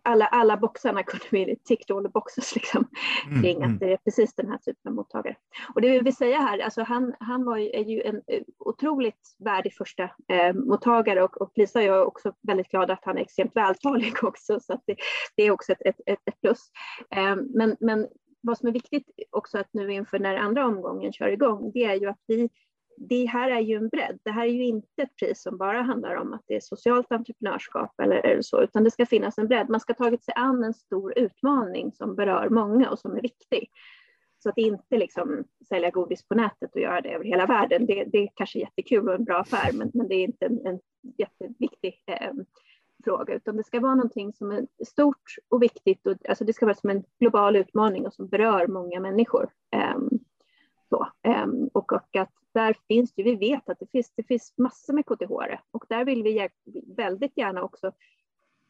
alla, 0.07 0.27
alla 0.27 0.57
boxarna 0.57 1.03
kunde 1.03 1.27
vi 1.31 1.57
tick 1.65 1.91
all 1.91 2.09
boxes 2.09 2.55
liksom, 2.55 2.89
mm, 3.27 3.43
kring 3.43 3.57
mm. 3.57 3.75
att 3.75 3.81
det 3.81 3.93
är 3.93 3.97
precis 3.97 4.35
den 4.35 4.49
här 4.49 4.59
typen 4.59 4.89
av 4.89 4.95
mottagare. 4.95 5.37
Och 5.75 5.81
det 5.81 5.91
vi 5.91 6.01
vill 6.01 6.17
säga 6.17 6.39
här, 6.39 6.59
alltså 6.59 6.83
han, 6.83 7.15
han 7.21 7.45
var 7.45 7.57
ju, 7.57 7.71
är 7.71 7.85
ju 7.85 8.03
en 8.03 8.17
eh, 8.17 8.43
otroligt 8.59 9.37
värdig 9.39 9.75
första 9.75 10.03
eh, 10.03 10.55
mottagare 10.55 11.23
och, 11.23 11.41
och 11.41 11.53
Lisa 11.55 11.79
och 11.79 11.85
jag 11.85 11.97
är 11.97 12.05
också 12.05 12.33
väldigt 12.43 12.69
glada 12.69 12.93
att 12.93 13.05
han 13.05 13.19
är 13.19 13.23
extremt 13.23 13.57
vältalig 13.57 14.15
också, 14.23 14.61
så 14.61 14.81
det, 14.87 14.97
det 15.37 15.43
är 15.43 15.51
också 15.51 15.73
ett, 15.73 16.01
ett, 16.07 16.21
ett 16.27 16.41
plus. 16.41 16.71
Eh, 17.11 17.37
men, 17.55 17.77
men 17.81 18.09
vad 18.41 18.59
som 18.59 18.69
är 18.69 18.73
viktigt 18.73 19.11
också 19.31 19.59
att 19.59 19.69
nu 19.73 19.93
inför 19.93 20.19
när 20.19 20.37
andra 20.37 20.67
omgången 20.67 21.13
kör 21.13 21.29
igång, 21.29 21.71
det 21.75 21.85
är 21.85 21.95
ju 21.95 22.07
att 22.07 22.21
vi 22.27 22.49
det 22.97 23.25
här 23.25 23.51
är 23.51 23.61
ju 23.61 23.77
en 23.77 23.89
bredd. 23.89 24.19
Det 24.23 24.31
här 24.31 24.47
är 24.47 24.51
ju 24.51 24.65
inte 24.65 25.03
ett 25.03 25.17
pris 25.17 25.43
som 25.43 25.57
bara 25.57 25.83
handlar 25.83 26.15
om 26.15 26.33
att 26.33 26.43
det 26.47 26.57
är 26.57 26.61
socialt 26.61 27.13
entreprenörskap 27.13 28.01
eller, 28.03 28.17
eller 28.17 28.43
så, 28.43 28.63
utan 28.63 28.85
det 28.85 28.91
ska 28.91 29.07
finnas 29.07 29.39
en 29.39 29.49
bredd. 29.49 29.69
Man 29.69 29.81
ska 29.81 29.93
ha 29.93 30.05
tagit 30.05 30.25
sig 30.25 30.35
an 30.37 30.65
en 30.65 30.75
stor 30.75 31.19
utmaning 31.19 31.93
som 31.93 32.15
berör 32.15 32.49
många 32.49 32.91
och 32.91 32.99
som 32.99 33.17
är 33.17 33.23
viktig. 33.23 33.71
Så 34.39 34.49
att 34.49 34.59
inte 34.59 34.97
liksom 34.97 35.45
sälja 35.69 35.91
godis 35.91 36.29
på 36.29 36.35
nätet 36.35 36.75
och 36.75 36.81
göra 36.81 37.01
det 37.01 37.15
över 37.15 37.25
hela 37.25 37.47
världen, 37.47 37.87
det, 37.87 38.05
det 38.05 38.19
är 38.19 38.29
kanske 38.35 38.59
jättekul 38.59 39.09
och 39.09 39.15
en 39.15 39.25
bra 39.25 39.39
affär, 39.39 39.73
men, 39.73 39.91
men 39.95 40.09
det 40.09 40.15
är 40.15 40.25
inte 40.25 40.47
en, 40.47 40.67
en 40.67 40.81
jätteviktig 41.19 42.03
eh, 42.07 42.33
fråga, 43.05 43.35
utan 43.35 43.57
det 43.57 43.65
ska 43.65 43.81
vara 43.81 43.95
någonting 43.95 44.33
som 44.33 44.51
är 44.51 44.67
stort 44.87 45.35
och 45.49 45.63
viktigt. 45.63 46.07
Och, 46.07 46.29
alltså 46.29 46.45
det 46.45 46.53
ska 46.53 46.67
vara 46.67 46.75
som 46.75 46.91
en 46.91 47.05
global 47.21 47.57
utmaning 47.57 48.07
och 48.07 48.15
som 48.15 48.29
berör 48.29 48.67
många 48.67 49.01
människor. 49.01 49.49
Eh, 49.75 49.97
så, 50.89 51.09
eh, 51.23 51.47
och, 51.73 51.93
och 51.93 52.17
att 52.17 52.31
där 52.57 52.77
finns 52.89 53.13
det, 53.15 53.23
vi 53.23 53.35
vet 53.35 53.69
att 53.69 53.79
det 53.79 53.91
finns, 53.93 54.13
det 54.17 54.23
finns 54.23 54.55
massor 54.59 54.93
med 54.93 55.07
KTH 55.07 55.33
och 55.71 55.85
där 55.89 56.05
vill 56.05 56.23
vi 56.23 56.49
väldigt 56.97 57.33
gärna 57.37 57.63
också 57.63 57.93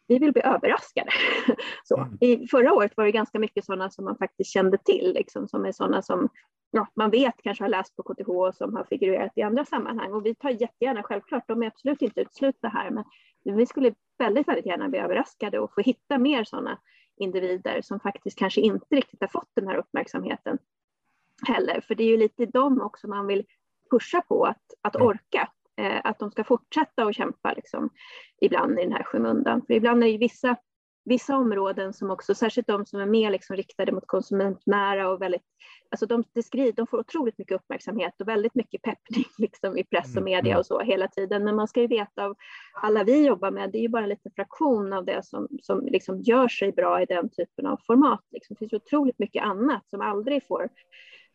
vi 0.09 0.19
vill 0.19 0.33
bli 0.33 0.43
överraskade. 0.43 1.11
Så. 1.85 1.97
Mm. 1.97 2.19
I 2.21 2.47
förra 2.47 2.73
året 2.73 2.93
var 2.97 3.05
det 3.05 3.13
ganska 3.13 3.39
mycket 3.39 3.65
sådana 3.65 3.91
som 3.91 4.05
man 4.05 4.17
faktiskt 4.17 4.51
kände 4.51 4.79
till, 4.79 5.13
liksom, 5.15 5.49
som 5.49 5.65
är 5.65 5.73
sådana 5.73 6.03
som 6.03 6.29
ja, 6.71 6.87
man 6.95 7.11
vet 7.11 7.35
kanske 7.43 7.65
har 7.65 7.69
läst 7.69 7.97
på 7.97 8.03
KTH 8.03 8.29
och 8.29 8.55
som 8.55 8.77
har 8.77 8.85
figurerat 8.85 9.33
i 9.37 9.43
andra 9.43 9.65
sammanhang. 9.65 10.13
Och 10.13 10.27
vi 10.27 10.35
tar 10.35 10.51
jättegärna, 10.51 11.03
självklart, 11.03 11.49
de 11.49 11.63
är 11.63 11.67
absolut 11.67 12.03
inte 12.03 12.21
utslutna 12.21 12.69
här, 12.69 12.91
men 12.91 13.05
vi 13.57 13.67
skulle 13.67 13.95
väldigt, 14.19 14.49
väldigt 14.49 14.67
gärna 14.67 14.89
bli 14.89 14.99
överraskade 14.99 15.59
och 15.59 15.75
få 15.75 15.81
hitta 15.81 16.19
mer 16.19 16.45
sådana 16.45 16.79
individer 17.17 17.81
som 17.83 18.01
faktiskt 18.01 18.39
kanske 18.39 18.61
inte 18.61 18.97
riktigt 18.97 19.21
har 19.21 19.29
fått 19.29 19.51
den 19.55 19.69
här 19.69 19.77
uppmärksamheten 19.77 20.59
heller. 21.47 21.81
För 21.81 21.95
det 21.95 22.03
är 22.05 22.09
ju 22.09 22.17
lite 22.17 22.47
dem 22.47 22.81
också 22.81 23.09
man 23.09 23.27
vill 23.27 23.45
pusha 23.91 24.23
på 24.29 24.45
att, 24.45 24.63
att 24.83 24.95
mm. 24.95 25.07
orka. 25.07 25.49
Eh, 25.81 26.01
att 26.05 26.19
de 26.19 26.31
ska 26.31 26.45
fortsätta 26.45 27.05
att 27.05 27.15
kämpa 27.15 27.53
liksom, 27.53 27.91
ibland 28.41 28.79
i 28.79 28.83
den 28.83 28.93
här 28.93 29.03
skymundan. 29.03 29.63
För 29.67 29.75
ibland 29.75 30.05
är 30.05 30.09
det 30.09 30.19
vissa 30.19 30.57
vissa 31.07 31.37
områden 31.37 31.93
som 31.93 32.11
också, 32.11 32.35
särskilt 32.35 32.67
de 32.67 32.87
som 32.87 33.01
är 33.01 33.07
mer 33.07 33.31
liksom 33.31 33.57
riktade 33.57 33.93
mot 33.93 34.07
konsumentnära 34.07 35.09
och 35.09 35.23
väldigt, 35.23 35.43
alltså 35.91 36.07
de, 36.07 36.25
de, 36.33 36.43
skriver, 36.43 36.73
de 36.73 36.87
får 36.87 36.99
otroligt 36.99 37.39
mycket 37.39 37.57
uppmärksamhet 37.57 38.21
och 38.21 38.29
väldigt 38.29 38.55
mycket 38.55 38.83
peppning 38.83 39.25
liksom 39.39 39.79
i 39.79 39.85
press 39.85 40.11
och 40.11 40.23
mm, 40.23 40.25
media 40.25 40.53
mm. 40.53 40.59
och 40.59 40.67
så 40.67 40.81
hela 40.81 41.09
tiden. 41.09 41.45
Men 41.45 41.57
man 41.57 41.69
ska 41.69 41.81
ju 41.81 41.87
veta 41.87 42.25
av 42.25 42.37
alla 42.83 43.05
vi 43.05 43.27
jobbar 43.27 43.51
med, 43.51 43.73
det 43.73 43.79
är 43.79 43.83
ju 43.83 43.89
bara 43.89 44.03
en 44.03 44.09
liten 44.09 44.33
fraktion 44.37 44.93
av 44.93 45.05
det 45.05 45.25
som, 45.25 45.49
som 45.63 45.87
liksom 45.87 46.21
gör 46.21 46.49
sig 46.49 46.73
bra 46.73 47.03
i 47.03 47.07
den 47.07 47.29
typen 47.29 47.67
av 47.67 47.81
format. 47.87 48.25
Liksom. 48.31 48.55
Det 48.55 48.59
finns 48.59 48.83
otroligt 48.83 49.19
mycket 49.19 49.45
annat 49.45 49.89
som 49.89 50.01
aldrig 50.01 50.47
får 50.47 50.69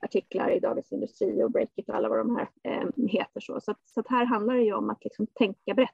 artiklar 0.01 0.49
i 0.49 0.59
Dagens 0.59 0.91
Industri 0.91 1.43
och 1.43 1.51
Breakit 1.51 1.89
och 1.89 1.95
alla 1.95 2.09
vad 2.09 2.17
de 2.17 2.35
här 2.35 2.49
eh, 2.63 2.87
heter. 3.07 3.39
Så, 3.39 3.59
så, 3.61 3.71
att, 3.71 3.79
så 3.85 3.99
att 3.99 4.07
här 4.07 4.25
handlar 4.25 4.55
det 4.55 4.63
ju 4.63 4.73
om 4.73 4.89
att 4.89 5.03
liksom 5.03 5.27
tänka 5.27 5.73
brett. 5.73 5.89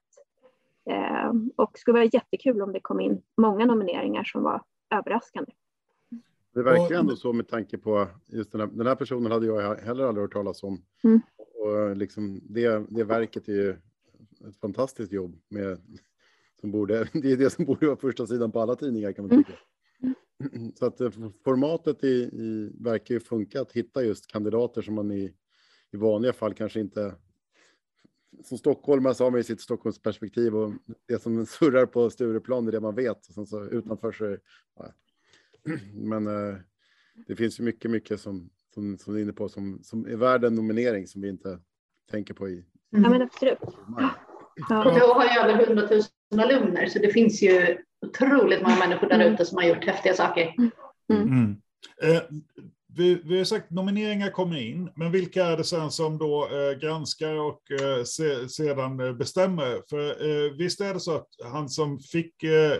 Eh, 0.89 1.29
och 1.55 1.69
det 1.73 1.79
skulle 1.79 1.99
vara 1.99 2.09
jättekul 2.13 2.61
om 2.61 2.73
det 2.73 2.79
kom 2.79 2.99
in 2.99 3.21
många 3.37 3.65
nomineringar 3.65 4.23
som 4.23 4.43
var 4.43 4.63
överraskande. 4.95 5.51
Det 6.53 6.63
verkar 6.63 6.95
ändå 6.95 7.15
så 7.15 7.33
med 7.33 7.47
tanke 7.47 7.77
på 7.77 8.07
just 8.27 8.51
den 8.51 8.61
här, 8.61 8.67
den 8.67 8.87
här 8.87 8.95
personen 8.95 9.31
hade 9.31 9.45
jag 9.45 9.75
heller 9.75 10.03
aldrig 10.03 10.23
hört 10.23 10.33
talas 10.33 10.63
om. 10.63 10.81
Mm. 11.03 11.21
Och 11.37 11.97
liksom 11.97 12.39
det, 12.43 12.85
det 12.89 13.03
verket 13.03 13.47
är 13.47 13.53
ju 13.53 13.69
ett 14.49 14.59
fantastiskt 14.61 15.11
jobb 15.11 15.35
med 15.49 15.81
som 16.59 16.71
borde, 16.71 17.07
det 17.13 17.31
är 17.31 17.37
det 17.37 17.49
som 17.49 17.65
borde 17.65 17.85
vara 17.85 17.97
första 17.97 18.27
sidan 18.27 18.51
på 18.51 18.59
alla 18.59 18.75
tidningar 18.75 19.11
kan 19.11 19.27
man 19.27 19.37
tycka. 19.37 19.51
Mm. 19.51 19.61
Så 20.79 20.85
att 20.85 21.01
eh, 21.01 21.11
formatet 21.43 22.03
i, 22.03 22.07
i, 22.17 22.71
verkar 22.79 23.13
ju 23.13 23.19
funka 23.19 23.61
att 23.61 23.71
hitta 23.71 24.03
just 24.03 24.27
kandidater 24.27 24.81
som 24.81 24.95
man 24.95 25.11
i, 25.11 25.33
i 25.91 25.97
vanliga 25.97 26.33
fall 26.33 26.53
kanske 26.53 26.79
inte 26.79 27.15
som 28.43 28.57
stockholmare 28.57 29.13
så 29.13 29.23
har 29.23 29.31
man 29.31 29.39
ju 29.39 29.43
sitt 29.43 29.61
Stockholmsperspektiv 29.61 30.55
och 30.55 30.73
det 31.07 31.21
som 31.21 31.45
surrar 31.45 31.85
på 31.85 32.09
Stureplan 32.09 32.67
är 32.67 32.71
det 32.71 32.79
man 32.79 32.95
vet. 32.95 33.27
Och 33.27 33.33
sen 33.33 33.47
så 33.47 33.65
utanför 33.65 34.11
så, 34.11 34.37
ja. 34.75 34.93
Men 35.93 36.27
eh, 36.27 36.57
det 37.27 37.35
finns 37.35 37.59
ju 37.59 37.63
mycket, 37.63 37.91
mycket 37.91 38.21
som, 38.21 38.49
som, 38.73 38.97
som 38.97 39.13
du 39.13 39.19
är 39.19 39.23
inne 39.23 39.33
på 39.33 39.49
som, 39.49 39.79
som 39.83 40.05
är 40.05 40.15
värd 40.15 40.43
en 40.43 40.55
nominering 40.55 41.07
som 41.07 41.21
vi 41.21 41.29
inte 41.29 41.59
tänker 42.11 42.33
på 42.33 42.49
i. 42.49 42.65
Ja, 42.89 42.99
men 42.99 43.21
absolut. 43.21 43.57
Ja. 43.97 44.09
KTH 44.67 44.99
har 44.99 45.23
ju 45.23 45.51
över 45.51 45.63
100 45.63 45.87
000 46.31 46.39
alumner 46.39 46.85
så 46.85 46.99
det 46.99 47.09
finns 47.09 47.41
ju 47.41 47.77
otroligt 48.05 48.61
många 48.61 48.75
människor 48.75 49.07
där 49.07 49.15
mm. 49.15 49.33
ute 49.33 49.45
som 49.45 49.57
har 49.57 49.63
gjort 49.63 49.85
häftiga 49.85 50.13
saker. 50.13 50.53
Mm. 51.09 51.27
Mm. 51.27 51.55
Eh, 52.03 52.21
vi, 52.97 53.21
vi 53.23 53.37
har 53.37 53.45
sagt 53.45 53.71
nomineringar 53.71 54.29
kommer 54.29 54.57
in, 54.57 54.89
men 54.95 55.11
vilka 55.11 55.45
är 55.45 55.57
det 55.57 55.63
sen 55.63 55.91
som 55.91 56.17
då 56.17 56.49
eh, 56.51 56.79
granskar 56.79 57.33
och 57.33 57.71
eh, 57.71 58.03
se, 58.03 58.49
sedan 58.49 59.17
bestämmer? 59.17 59.81
För 59.89 60.09
eh, 60.09 60.53
visst 60.57 60.81
är 60.81 60.93
det 60.93 60.99
så 60.99 61.15
att 61.15 61.27
han 61.51 61.69
som 61.69 61.99
fick 61.99 62.43
eh, 62.43 62.77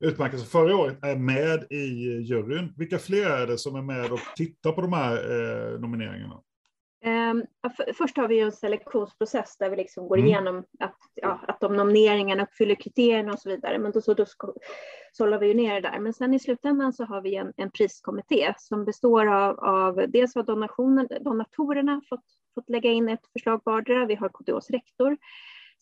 utmärkelse 0.00 0.46
förra 0.46 0.76
året 0.76 0.98
är 1.02 1.16
med 1.16 1.66
i 1.70 1.84
juryn. 2.20 2.72
Vilka 2.76 2.98
fler 2.98 3.30
är 3.30 3.46
det 3.46 3.58
som 3.58 3.76
är 3.76 3.82
med 3.82 4.12
och 4.12 4.20
tittar 4.36 4.72
på 4.72 4.80
de 4.80 4.92
här 4.92 5.12
eh, 5.12 5.80
nomineringarna? 5.80 6.40
Um, 7.06 7.44
först 7.94 8.16
har 8.16 8.28
vi 8.28 8.40
en 8.40 8.52
selektionsprocess 8.52 9.56
där 9.58 9.70
vi 9.70 9.76
liksom 9.76 10.08
går 10.08 10.18
mm. 10.18 10.28
igenom 10.28 10.64
att, 10.80 10.96
ja, 11.14 11.40
att 11.48 11.60
de 11.60 11.76
nomineringarna 11.76 12.42
uppfyller 12.42 12.74
kriterierna 12.74 13.32
och 13.32 13.38
så 13.38 13.48
vidare. 13.48 13.78
Men 13.78 13.92
då, 13.92 14.00
så, 14.00 14.14
då 14.14 14.26
sållar 15.12 15.38
vi 15.38 15.46
ju 15.46 15.54
ner 15.54 15.74
det 15.74 15.88
där. 15.90 15.98
Men 15.98 16.14
sen 16.14 16.34
i 16.34 16.38
slutändan 16.38 16.92
så 16.92 17.04
har 17.04 17.20
vi 17.20 17.36
en, 17.36 17.52
en 17.56 17.70
priskommitté 17.70 18.54
som 18.58 18.84
består 18.84 19.26
av, 19.26 19.60
av 19.60 20.04
dels 20.08 20.34
vad 20.34 20.46
donatorerna 21.20 22.00
fått, 22.08 22.24
fått 22.54 22.70
lägga 22.70 22.90
in 22.90 23.08
ett 23.08 23.26
förslag 23.32 23.60
vardera. 23.64 24.06
Vi 24.06 24.14
har 24.14 24.28
KTHs 24.28 24.70
rektor 24.70 25.16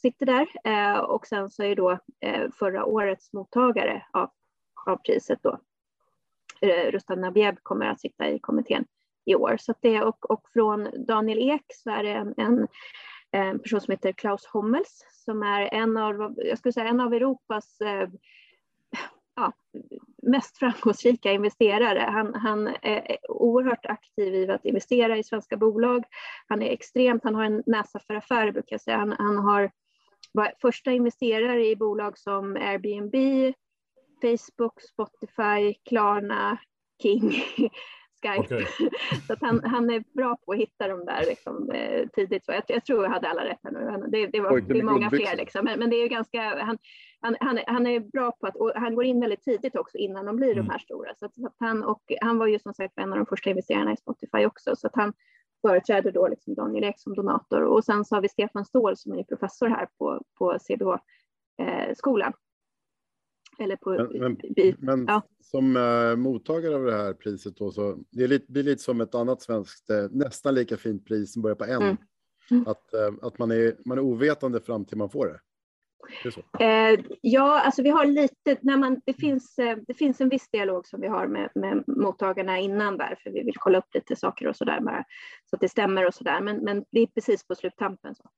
sitter 0.05 0.27
där 0.27 0.47
eh, 0.65 0.99
och 0.99 1.27
sen 1.27 1.51
så 1.51 1.63
är 1.63 1.77
då 1.77 1.99
eh, 2.21 2.51
förra 2.59 2.85
årets 2.85 3.33
mottagare 3.33 4.03
av, 4.13 4.31
av 4.87 4.97
priset 4.97 5.39
då 5.43 5.59
eh, 6.61 6.91
Rustam 6.91 7.21
Nabieb 7.21 7.59
kommer 7.63 7.87
att 7.87 8.01
sitta 8.01 8.29
i 8.29 8.39
kommittén 8.39 8.85
i 9.25 9.35
år. 9.35 9.57
Så 9.61 9.75
det, 9.81 10.03
och, 10.03 10.31
och 10.31 10.49
från 10.53 10.89
Daniel 11.07 11.51
Ek 11.51 11.65
så 11.75 11.91
är 11.91 12.03
det 12.03 12.11
en, 12.11 12.35
en, 12.37 12.69
en, 13.31 13.59
person 13.59 13.81
som 13.81 13.93
heter 13.93 14.13
Klaus 14.13 14.47
Hommels 14.47 15.07
som 15.11 15.43
är 15.43 15.75
en 15.75 15.97
av, 15.97 16.35
jag 16.37 16.59
skulle 16.59 16.73
säga, 16.73 16.89
en 16.89 17.01
av 17.01 17.15
Europas 17.15 17.81
eh, 17.81 18.09
ja, 19.37 19.53
mest 20.23 20.59
framgångsrika 20.59 21.33
investerare. 21.33 22.01
Han, 22.01 22.35
han, 22.35 22.67
är 22.83 23.17
oerhört 23.29 23.87
aktiv 23.87 24.35
i 24.35 24.51
att 24.51 24.65
investera 24.65 25.17
i 25.17 25.25
svenska 25.25 25.57
bolag. 25.57 26.05
Han 26.49 26.63
är 26.63 26.71
extremt, 26.71 27.25
han 27.25 27.35
har 27.35 27.45
en 27.45 27.63
näsa 27.67 27.99
för 28.07 28.15
affärer 28.15 28.53
brukar 28.53 28.75
jag 28.75 28.81
säga. 28.81 28.97
Han, 28.97 29.15
han 29.19 29.39
har 29.39 29.71
var 30.33 30.53
första 30.61 30.93
investerare 30.93 31.67
i 31.67 31.77
bolag 31.77 32.19
som 32.19 32.57
Airbnb, 32.57 33.15
Facebook, 34.21 34.83
Spotify, 34.83 35.75
Klarna, 35.89 36.59
King, 37.03 37.33
Skype. 38.25 38.55
Okay. 38.55 38.67
så 39.27 39.33
att 39.33 39.41
han, 39.41 39.65
han 39.65 39.91
är 39.91 40.05
bra 40.15 40.37
på 40.47 40.53
att 40.53 40.59
hitta 40.59 40.89
de 40.89 41.05
där 41.05 41.25
liksom, 41.27 41.71
eh, 41.71 42.09
tidigt. 42.09 42.45
Så 42.45 42.53
jag, 42.53 42.63
jag, 42.67 42.85
tror 42.85 43.05
jag 43.05 43.11
hade 43.11 43.29
alla 43.29 43.45
rätt 43.45 43.63
nu. 43.63 44.05
Det, 44.09 44.27
det, 44.27 44.41
var, 44.41 44.61
det 44.61 44.79
är 44.79 44.83
många 44.83 45.11
fler, 45.11 45.37
liksom. 45.37 45.65
men, 45.65 45.79
men, 45.79 45.91
det 45.91 45.97
är 45.97 46.09
ganska, 46.09 46.65
han, 46.65 46.79
han, 47.21 47.37
han, 47.41 47.59
han, 47.67 47.87
är 47.87 48.01
bra 48.01 48.33
på 48.33 48.47
att, 48.47 48.57
och 48.57 48.73
han 48.75 48.95
går 48.95 49.05
in 49.05 49.21
väldigt 49.21 49.43
tidigt 49.43 49.77
också 49.77 49.99
innan 49.99 50.27
de 50.27 50.37
blir 50.37 50.53
mm. 50.53 50.67
de 50.67 50.73
här 50.73 50.79
stora. 50.79 51.15
Så 51.15 51.27
att, 51.27 51.35
så 51.35 51.47
att 51.47 51.57
han, 51.59 51.85
och 51.85 52.03
han 52.21 52.39
var 52.39 52.47
ju 52.47 52.59
som 52.59 52.75
sagt 52.75 52.99
en 52.99 53.13
av 53.13 53.19
de 53.19 53.27
första 53.27 53.51
investerarna 53.51 53.93
i 53.93 53.97
Spotify 53.97 54.47
också, 54.47 54.77
så 54.77 54.87
att 54.87 54.97
han 54.97 55.13
företräder 55.67 56.13
då 56.13 56.29
liksom 56.29 56.55
Daniel 56.55 56.85
Ek 56.85 56.99
som 56.99 57.15
donator. 57.15 57.63
Och 57.63 57.85
sen 57.85 58.05
så 58.05 58.15
har 58.15 58.23
vi 58.23 58.29
Stefan 58.29 58.65
Ståhl 58.65 58.97
som 58.97 59.13
är 59.13 59.23
professor 59.23 59.69
här 59.69 59.89
på, 59.99 60.23
på 60.39 60.59
CBH-skolan. 60.59 62.29
Eh, 62.29 62.35
eller 63.59 63.77
på, 63.77 63.91
men, 63.91 64.37
men, 64.57 64.75
men 64.79 65.05
ja. 65.09 65.23
som 65.41 65.77
uh, 65.77 66.17
mottagare 66.17 66.75
av 66.77 66.85
det 66.85 66.97
här 66.97 67.13
priset 67.13 67.57
då, 67.57 67.71
så 67.71 67.99
det 68.11 68.25
är 68.25 68.29
lite, 68.29 68.53
blir 68.53 68.63
lite 68.63 68.83
som 68.83 69.01
ett 69.01 69.15
annat 69.15 69.43
svenskt, 69.43 69.91
uh, 69.91 70.07
nästan 70.11 70.55
lika 70.55 70.77
fint 70.77 71.07
pris 71.07 71.33
som 71.33 71.43
börjar 71.43 71.57
på 71.57 71.65
en. 71.65 71.83
Mm. 71.83 71.97
Mm. 72.51 72.67
Att, 72.67 72.91
uh, 72.95 73.19
att 73.23 73.39
man, 73.39 73.51
är, 73.51 73.77
man 73.85 73.99
är 73.99 74.03
ovetande 74.03 74.61
fram 74.61 74.85
till 74.85 74.99
man 74.99 75.11
får 75.11 75.27
det. 75.27 75.41
Eh, 76.61 77.01
ja, 77.21 77.61
alltså 77.61 77.83
vi 77.83 77.91
har 77.91 78.05
lite, 78.07 78.57
när 78.61 78.77
man, 78.77 79.01
det, 79.05 79.13
finns, 79.13 79.59
eh, 79.59 79.79
det 79.87 79.95
finns 79.95 80.21
en 80.21 80.29
viss 80.29 80.49
dialog 80.51 80.87
som 80.87 81.01
vi 81.01 81.09
har 81.09 81.27
med, 81.27 81.51
med 81.55 81.85
mottagarna 81.87 82.59
innan 82.59 82.97
där, 82.99 83.19
för 83.23 83.31
vi 83.31 83.43
vill 83.43 83.57
kolla 83.57 83.79
upp 83.79 83.95
lite 83.95 84.17
saker 84.17 84.47
och 84.47 84.57
så 84.57 84.65
där, 84.65 84.81
bara, 84.81 85.05
så 85.51 85.57
att 85.57 85.61
det 85.61 85.69
stämmer 85.69 86.07
och 86.07 86.15
så 86.15 86.25
där, 86.25 86.41
men, 86.41 86.57
men 86.57 86.85
det 86.91 87.01
är 87.01 87.07
precis 87.07 87.47
på 87.47 87.55
sluttampen. 87.55 88.15
Så. 88.15 88.31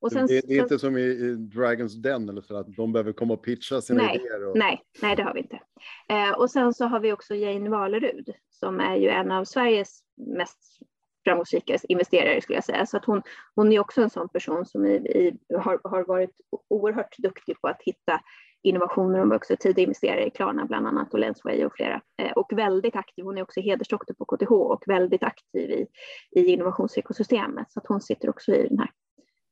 Och 0.00 0.12
sen, 0.12 0.26
det, 0.26 0.40
det 0.46 0.54
är 0.54 0.62
inte 0.62 0.78
som 0.78 0.98
i, 0.98 1.02
i 1.02 1.34
Dragons 1.34 1.94
Den, 1.94 2.28
eller 2.28 2.40
så 2.40 2.56
att 2.56 2.76
de 2.76 2.92
behöver 2.92 3.12
komma 3.12 3.34
och 3.34 3.44
pitcha 3.44 3.80
sina 3.80 4.02
nej, 4.02 4.16
idéer? 4.16 4.48
Och... 4.48 4.58
Nej, 4.58 4.82
nej, 5.02 5.16
det 5.16 5.22
har 5.22 5.34
vi 5.34 5.40
inte. 5.40 5.60
Eh, 6.08 6.30
och 6.30 6.50
sen 6.50 6.74
så 6.74 6.84
har 6.84 7.00
vi 7.00 7.12
också 7.12 7.34
Jane 7.34 7.70
Valerud, 7.70 8.34
som 8.50 8.80
är 8.80 8.96
ju 8.96 9.08
en 9.08 9.30
av 9.30 9.44
Sveriges 9.44 10.00
mest 10.16 10.80
framgångsrika 11.24 11.78
investerare 11.88 12.40
skulle 12.40 12.56
jag 12.56 12.64
säga. 12.64 12.86
Så 12.86 12.96
att 12.96 13.04
hon, 13.04 13.22
hon 13.54 13.72
är 13.72 13.80
också 13.80 14.02
en 14.02 14.10
sån 14.10 14.28
person 14.28 14.66
som 14.66 14.86
i, 14.86 14.94
i, 14.94 15.38
har, 15.54 15.80
har 15.84 16.04
varit 16.04 16.30
oerhört 16.68 17.18
duktig 17.18 17.60
på 17.60 17.68
att 17.68 17.82
hitta 17.82 18.20
innovationer. 18.62 19.18
Hon 19.18 19.28
var 19.28 19.36
också 19.36 19.56
tidig 19.60 19.82
investerare 19.82 20.26
i 20.26 20.30
Klarna 20.30 20.64
bland 20.64 20.86
annat 20.86 21.12
och 21.12 21.18
Lensway 21.18 21.64
och 21.64 21.72
flera. 21.76 22.00
Eh, 22.22 22.32
och 22.32 22.52
väldigt 22.52 22.96
aktiv, 22.96 23.24
hon 23.24 23.38
är 23.38 23.42
också 23.42 23.60
hedersdoktor 23.60 24.14
på 24.14 24.24
KTH 24.24 24.52
och 24.52 24.82
väldigt 24.86 25.22
aktiv 25.22 25.70
i, 25.70 25.86
i 26.30 26.46
innovationsekosystemet. 26.46 27.72
Så 27.72 27.78
att 27.78 27.86
hon 27.86 28.00
sitter 28.00 28.28
också 28.28 28.52
i 28.52 28.68
den 28.68 28.78
här 28.78 28.90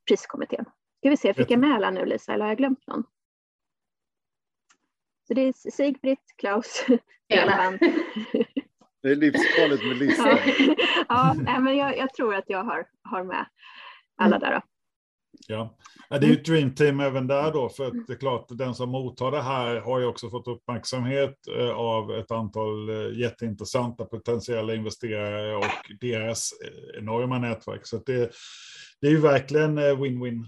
priskommittén. 0.09 0.65
Ska 0.99 1.11
vi 1.11 1.17
se, 1.17 1.35
fick 1.35 1.51
jag 1.51 1.61
med 1.61 1.75
alla 1.75 1.91
nu 1.91 2.05
Lisa 2.05 2.33
eller 2.33 2.45
har 2.45 2.51
jag 2.51 2.59
glömt 2.59 2.87
någon? 2.87 3.05
Så 5.29 5.35
det 5.35 5.41
är 5.41 5.53
Sigbritt, 5.71 6.35
Klaus, 6.37 6.85
Stefan. 7.25 7.79
Det 9.03 9.09
är 9.09 9.17
livsfarligt 9.17 9.87
med 9.87 9.97
listor. 9.97 10.41
ja, 11.09 11.35
men 11.61 11.77
jag, 11.77 11.99
jag, 11.99 12.15
tror 12.15 12.35
att 12.35 12.45
jag 12.47 12.65
har, 12.65 12.87
har 13.03 13.25
med 13.25 13.47
alla 14.17 14.38
där. 14.38 14.53
Då. 14.53 14.61
Ja, 15.49 15.77
det 16.09 16.17
är 16.17 16.31
ju 16.31 16.33
ett 16.33 16.45
dream 16.45 16.75
team 16.75 17.01
även 17.01 17.27
där 17.27 17.53
då, 17.53 17.69
för 17.69 17.87
att 17.87 18.07
det 18.07 18.12
är 18.12 18.19
klart, 18.19 18.47
den 18.49 18.75
som 18.75 18.91
mottar 18.91 19.31
det 19.31 19.43
här 19.43 19.81
har 19.81 20.01
ju 20.01 20.07
också 20.07 20.31
fått 20.31 20.49
uppmärksamhet 20.49 21.35
eh, 21.59 21.71
av 21.71 22.12
ett 22.12 22.31
antal 22.31 22.88
eh, 22.88 23.19
jätteintressanta 23.19 24.05
potentiella 24.05 24.75
investerare 24.75 25.57
och 25.57 25.97
deras 26.01 26.51
eh, 26.65 26.99
enorma 26.99 27.38
nätverk. 27.38 27.87
Så 27.87 27.97
det, 27.97 28.33
det 29.01 29.07
är 29.07 29.11
ju 29.11 29.21
verkligen 29.21 29.79
win-win 29.79 30.45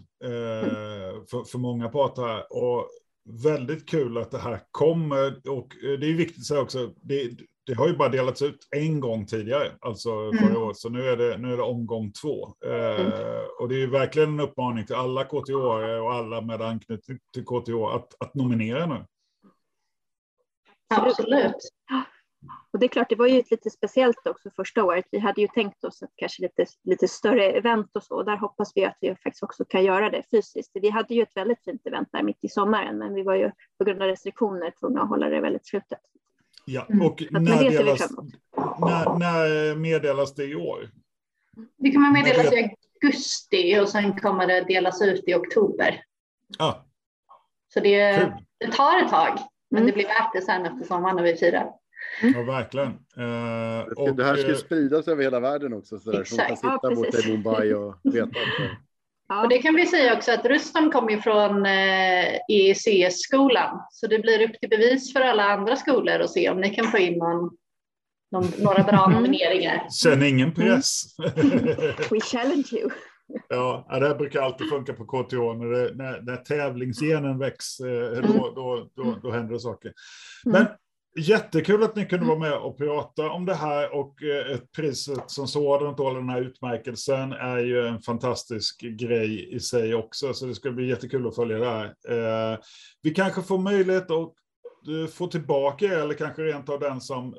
för, 1.30 1.44
för 1.44 1.58
många 1.58 1.88
parter 1.88 2.22
här. 2.22 2.52
Och 2.52 2.88
väldigt 3.24 3.88
kul 3.88 4.18
att 4.18 4.30
det 4.30 4.38
här 4.38 4.60
kommer. 4.70 5.48
Och 5.48 5.68
det 5.82 6.06
är 6.06 6.16
viktigt 6.16 6.38
att 6.38 6.46
säga 6.46 6.60
också, 6.60 6.92
det, 6.96 7.30
det 7.66 7.74
har 7.74 7.88
ju 7.88 7.96
bara 7.96 8.08
delats 8.08 8.42
ut 8.42 8.68
en 8.76 9.00
gång 9.00 9.26
tidigare, 9.26 9.72
alltså 9.80 10.32
förra 10.32 10.48
mm. 10.48 10.62
året, 10.62 10.76
så 10.76 10.88
nu 10.88 11.08
är 11.08 11.16
det, 11.16 11.38
nu 11.38 11.52
är 11.52 11.56
det 11.56 11.62
omgång 11.62 12.12
två. 12.12 12.54
Eh, 12.66 13.00
mm. 13.00 13.12
och 13.60 13.68
det 13.68 13.74
är 13.74 13.78
ju 13.78 13.90
verkligen 13.90 14.28
en 14.28 14.40
uppmaning 14.40 14.86
till 14.86 14.94
alla 14.94 15.24
KTH 15.24 15.54
och 16.02 16.14
alla 16.14 16.40
med 16.40 16.62
anknytning 16.62 17.18
till 17.32 17.44
KTH 17.44 17.94
att, 17.94 18.14
att 18.18 18.34
nominera 18.34 18.86
nu. 18.86 19.04
Absolut. 20.88 21.56
Och 22.72 22.78
det 22.78 22.86
är 22.86 22.88
klart, 22.88 23.08
det 23.08 23.16
var 23.16 23.26
ju 23.26 23.42
lite 23.50 23.70
speciellt 23.70 24.26
också 24.26 24.50
första 24.56 24.84
året. 24.84 25.04
Vi 25.10 25.18
hade 25.18 25.40
ju 25.40 25.48
tänkt 25.48 25.84
oss 25.84 26.02
att 26.02 26.10
kanske 26.16 26.42
lite, 26.42 26.66
lite 26.84 27.08
större 27.08 27.50
event 27.50 27.96
och 27.96 28.02
så. 28.02 28.14
Och 28.14 28.24
där 28.24 28.36
hoppas 28.36 28.72
vi 28.74 28.84
att 28.84 28.96
vi 29.00 29.08
faktiskt 29.08 29.42
också 29.42 29.64
kan 29.64 29.84
göra 29.84 30.10
det 30.10 30.22
fysiskt. 30.30 30.70
Vi 30.74 30.90
hade 30.90 31.14
ju 31.14 31.22
ett 31.22 31.36
väldigt 31.36 31.64
fint 31.64 31.86
event 31.86 32.08
där 32.12 32.22
mitt 32.22 32.38
i 32.44 32.48
sommaren, 32.48 32.98
men 32.98 33.14
vi 33.14 33.22
var 33.22 33.34
ju 33.34 33.50
på 33.78 33.84
grund 33.84 34.02
av 34.02 34.08
restriktioner 34.08 34.72
tvungna 34.80 35.02
att 35.02 35.08
hålla 35.08 35.28
det 35.28 35.40
väldigt 35.40 35.66
slutet. 35.66 36.00
Ja, 36.64 36.82
och 36.82 37.22
när, 37.30 37.70
delas, 37.70 38.10
när, 38.80 39.18
när 39.18 39.74
meddelas 39.74 40.34
det 40.34 40.44
i 40.44 40.54
år? 40.54 40.90
Det 41.76 41.92
kommer 41.92 42.10
meddelas 42.10 42.52
i 42.52 42.76
augusti 43.02 43.80
och 43.80 43.88
sen 43.88 44.18
kommer 44.18 44.46
det 44.46 44.60
delas 44.60 45.02
ut 45.02 45.24
i 45.26 45.34
oktober. 45.34 46.02
Ah. 46.58 46.74
Så 47.74 47.80
det, 47.80 48.32
det 48.58 48.72
tar 48.72 49.02
ett 49.02 49.10
tag, 49.10 49.38
men 49.70 49.82
mm. 49.82 49.86
det 49.86 49.92
blir 49.92 50.06
värt 50.06 50.32
det 50.32 50.42
sen 50.42 50.66
efter 50.66 50.86
sommaren 50.86 51.16
när 51.16 51.22
vi 51.22 51.36
firar. 51.36 51.72
Ja, 52.22 52.42
verkligen. 52.42 52.88
Uh, 53.18 53.80
och, 53.96 54.16
det 54.16 54.24
här 54.24 54.36
ska 54.36 54.50
eh, 54.50 54.56
spridas 54.56 55.08
över 55.08 55.22
hela 55.22 55.40
världen 55.40 55.72
också, 55.72 55.98
så 55.98 56.12
där, 56.12 56.24
som 56.24 56.38
kan 56.38 56.56
sitta 56.56 56.78
ja, 56.82 56.94
borta 56.94 57.18
i 57.18 57.32
Mumbai 57.32 57.74
och 57.74 57.96
veta. 58.02 58.38
Ja. 59.28 59.42
Och 59.42 59.48
det 59.48 59.58
kan 59.58 59.74
vi 59.74 59.86
säga 59.86 60.16
också 60.16 60.32
att 60.32 60.44
Rustam 60.44 60.90
kommer 60.90 61.10
ju 61.10 61.20
från 61.20 61.66
eh, 61.66 62.38
EEC-skolan, 62.48 63.80
så 63.90 64.06
det 64.06 64.18
blir 64.18 64.48
upp 64.48 64.60
till 64.60 64.68
bevis 64.68 65.12
för 65.12 65.20
alla 65.20 65.44
andra 65.44 65.76
skolor 65.76 66.20
att 66.20 66.30
se 66.30 66.50
om 66.50 66.60
ni 66.60 66.70
kan 66.70 66.86
få 66.86 66.98
in 66.98 67.18
någon, 67.18 67.50
någon 68.32 68.52
några 68.58 68.82
bra 68.82 69.04
mm. 69.04 69.16
nomineringar. 69.16 69.88
Sen 69.88 70.22
ingen 70.22 70.52
mm. 70.52 70.54
press. 70.54 71.02
We 72.10 72.20
challenge 72.20 72.68
you. 72.72 72.90
Ja, 73.48 73.86
det 74.00 74.08
här 74.08 74.14
brukar 74.14 74.40
alltid 74.42 74.68
funka 74.68 74.92
på 74.92 75.04
KTH. 75.04 75.36
När, 75.36 75.66
det, 75.66 75.94
när, 75.94 76.20
när 76.20 76.36
tävlingsgenen 76.36 77.38
väcks, 77.38 77.80
eh, 77.80 78.22
då, 78.22 78.52
då, 78.54 78.88
då, 78.96 79.18
då 79.22 79.30
händer 79.30 79.54
det 79.54 79.60
saker. 79.60 79.92
Men 80.44 80.56
mm. 80.56 80.72
Jättekul 81.16 81.82
att 81.82 81.96
ni 81.96 82.06
kunde 82.06 82.26
vara 82.26 82.38
med 82.38 82.52
och 82.52 82.78
prata 82.78 83.30
om 83.30 83.46
det 83.46 83.54
här 83.54 83.94
och 83.94 84.22
eh, 84.22 84.58
priset 84.76 85.30
som 85.30 85.48
sådant 85.48 86.00
och 86.00 86.14
den 86.14 86.28
här 86.28 86.40
utmärkelsen 86.40 87.32
är 87.32 87.58
ju 87.58 87.86
en 87.86 88.00
fantastisk 88.00 88.80
grej 88.80 89.54
i 89.54 89.60
sig 89.60 89.94
också, 89.94 90.34
så 90.34 90.46
det 90.46 90.54
ska 90.54 90.70
bli 90.70 90.88
jättekul 90.88 91.26
att 91.26 91.34
följa 91.34 91.58
det 91.58 91.66
här. 91.66 91.84
Eh, 92.08 92.58
vi 93.02 93.10
kanske 93.10 93.42
får 93.42 93.58
möjlighet 93.58 94.10
att 94.10 94.32
eh, 94.88 95.10
få 95.12 95.26
tillbaka 95.26 96.00
eller 96.00 96.14
kanske 96.14 96.42
rent 96.42 96.68
av 96.68 96.80
den 96.80 97.00
som, 97.00 97.34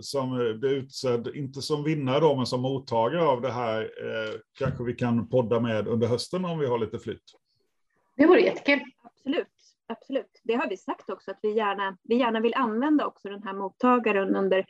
som 0.00 0.58
blir 0.60 0.70
utsedd, 0.70 1.28
inte 1.34 1.62
som 1.62 1.84
vinnare 1.84 2.20
då, 2.20 2.36
men 2.36 2.46
som 2.46 2.60
mottagare 2.60 3.24
av 3.24 3.40
det 3.40 3.52
här, 3.52 3.90
kanske 4.58 4.84
vi 4.84 4.92
kan 4.92 5.28
podda 5.28 5.60
med 5.60 5.88
under 5.88 6.06
hösten 6.06 6.44
om 6.44 6.58
vi 6.58 6.66
har 6.66 6.78
lite 6.78 6.98
flytt. 6.98 7.24
Det 8.16 8.26
vore 8.26 8.40
jättekul. 8.40 8.80
Absolut 9.02 9.61
absolut. 9.92 10.40
Det 10.44 10.54
har 10.54 10.68
vi 10.68 10.76
sagt 10.76 11.10
också 11.10 11.30
att 11.30 11.38
vi 11.42 11.52
gärna, 11.52 11.96
vi 12.02 12.16
gärna 12.16 12.40
vill 12.40 12.54
använda 12.54 13.06
också 13.06 13.28
den 13.28 13.42
här 13.42 13.52
mottagaren 13.52 14.36
under 14.36 14.66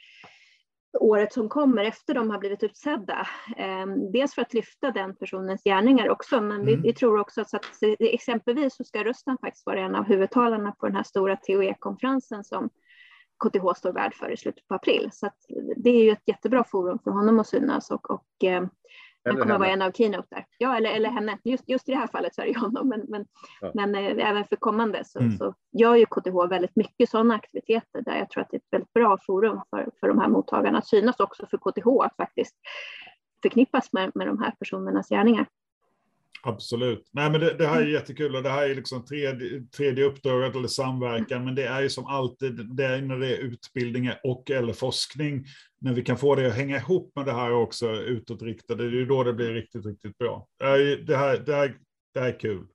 året 1.00 1.32
som 1.32 1.48
kommer 1.48 1.84
efter 1.84 2.14
de 2.14 2.30
har 2.30 2.38
blivit 2.38 2.62
utsedda. 2.62 3.26
Eh, 3.56 3.86
dels 4.12 4.34
för 4.34 4.42
att 4.42 4.54
lyfta 4.54 4.90
den 4.90 5.16
personens 5.16 5.64
gärningar 5.64 6.08
också, 6.08 6.40
men 6.40 6.60
mm. 6.60 6.66
vi, 6.66 6.76
vi, 6.76 6.92
tror 6.92 7.20
också 7.20 7.40
att, 7.40 7.54
att 7.54 7.78
exempelvis 8.00 8.76
så 8.76 8.84
ska 8.84 9.04
Rustan 9.04 9.38
faktiskt 9.38 9.66
vara 9.66 9.80
en 9.80 9.94
av 9.94 10.04
huvudtalarna 10.04 10.72
på 10.72 10.86
den 10.86 10.96
här 10.96 11.02
stora 11.02 11.36
TOE-konferensen 11.36 12.44
som 12.44 12.70
KTH 13.44 13.78
står 13.78 13.92
värd 13.92 14.14
för 14.14 14.30
i 14.30 14.36
slutet 14.36 14.66
på 14.68 14.74
april. 14.74 15.10
Så 15.12 15.30
det 15.76 15.90
är 15.90 16.04
ju 16.04 16.10
ett 16.10 16.28
jättebra 16.28 16.64
forum 16.64 16.98
för 17.04 17.10
honom 17.10 17.38
att 17.38 17.48
synas 17.48 17.90
och, 17.90 18.10
och 18.10 18.44
eh, 18.44 18.66
han 19.24 19.36
kommer 19.36 19.58
vara 19.58 19.68
en 19.68 19.82
av 19.82 19.90
keynote 19.90 20.28
där. 20.30 20.46
Ja, 20.58 20.76
eller, 20.76 20.90
eller 20.90 21.10
henne. 21.10 21.38
Just, 21.44 21.68
just 21.68 21.88
i 21.88 21.92
det 21.92 21.98
här 21.98 22.06
fallet 22.06 22.34
så 22.34 22.42
är 22.42 22.46
det 22.46 22.58
honom, 22.58 22.88
men, 22.88 23.04
men, 23.08 23.26
ja. 23.60 23.70
men 23.74 23.94
eh, 23.94 24.28
även 24.28 24.44
för 24.44 24.56
kommande 24.56 25.04
så, 25.04 25.18
mm. 25.18 25.32
så 25.32 25.54
gör 25.72 25.94
ju 25.94 26.06
KTH 26.06 26.48
väldigt 26.50 26.76
mycket 26.76 27.10
sådana 27.10 27.34
aktiviteter 27.34 28.02
där 28.02 28.18
jag 28.18 28.30
tror 28.30 28.42
att 28.42 28.50
det 28.50 28.56
är 28.56 28.58
ett 28.58 28.72
väldigt 28.72 28.92
bra 28.92 29.18
forum 29.26 29.60
för, 29.70 29.88
för 30.00 30.08
de 30.08 30.18
här 30.18 30.28
mottagarna 30.28 30.78
att 30.78 30.86
synas 30.86 31.20
också 31.20 31.46
för 31.46 31.58
KTH 31.58 32.06
att 32.06 32.16
faktiskt 32.16 32.56
förknippas 33.42 33.92
med, 33.92 34.12
med 34.14 34.26
de 34.26 34.38
här 34.38 34.54
personernas 34.58 35.08
gärningar. 35.08 35.46
Absolut. 36.44 37.10
Nej, 37.12 37.30
men 37.30 37.40
det, 37.40 37.54
det, 37.54 37.66
här 37.66 37.76
är 37.76 37.80
mm. 37.80 37.92
jättekul 37.92 38.36
och 38.36 38.42
det 38.42 38.50
här 38.50 38.68
är 38.68 38.74
liksom 38.74 39.04
tredje, 39.04 39.62
tredje 39.76 40.04
uppdraget 40.04 40.56
eller 40.56 40.68
samverkan, 40.68 41.44
men 41.44 41.54
det 41.54 41.66
är 41.66 41.82
ju 41.82 41.88
som 41.88 42.06
alltid, 42.06 42.76
det 42.76 42.84
är 42.84 43.02
när 43.02 43.18
det 43.18 43.36
är 43.36 43.38
utbildning 43.38 44.10
och 44.24 44.50
eller 44.50 44.72
forskning, 44.72 45.44
när 45.80 45.92
vi 45.92 46.02
kan 46.02 46.16
få 46.16 46.34
det 46.34 46.46
att 46.46 46.54
hänga 46.54 46.76
ihop 46.76 47.12
med 47.16 47.26
det 47.26 47.32
här 47.32 47.52
också 47.52 47.92
utåtriktade, 47.92 48.90
det 48.90 48.96
är 48.96 49.00
ju 49.00 49.06
då 49.06 49.24
det 49.24 49.32
blir 49.32 49.52
riktigt, 49.52 49.86
riktigt 49.86 50.18
bra. 50.18 50.46
Det 50.58 50.64
här, 50.64 51.04
det 51.06 51.16
här, 51.16 51.38
det 51.38 51.54
här, 51.54 51.76
det 52.14 52.20
här 52.20 52.28
är 52.28 52.40
kul. 52.40 52.66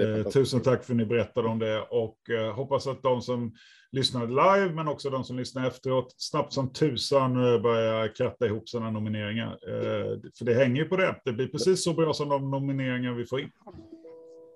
Ja, 0.00 0.06
är 0.06 0.18
eh, 0.18 0.24
tusen 0.24 0.62
tack 0.62 0.84
för 0.84 0.92
att 0.92 0.96
ni 0.96 1.04
berättade 1.04 1.48
om 1.48 1.58
det 1.58 1.80
och 1.80 2.30
eh, 2.30 2.54
hoppas 2.54 2.86
att 2.86 3.02
de 3.02 3.22
som 3.22 3.54
lyssnade 3.92 4.26
live, 4.26 4.74
men 4.74 4.88
också 4.88 5.10
de 5.10 5.24
som 5.24 5.36
lyssnar 5.36 5.68
efteråt, 5.68 6.14
snabbt 6.16 6.52
som 6.52 6.72
tusan 6.72 7.54
eh, 7.54 7.60
börjar 7.60 8.14
kratta 8.14 8.46
ihop 8.46 8.68
sina 8.68 8.90
nomineringar. 8.90 9.58
För 10.38 10.44
det 10.44 10.54
hänger 10.54 10.82
ju 10.82 10.88
på 10.88 10.96
det. 10.96 11.20
Det 11.24 11.32
blir 11.32 11.48
precis 11.48 11.84
så 11.84 11.94
bra 11.94 12.12
som 12.12 12.28
de 12.28 12.50
nomineringar 12.50 13.12
vi 13.12 13.26
får 13.26 13.40
in. 13.40 13.50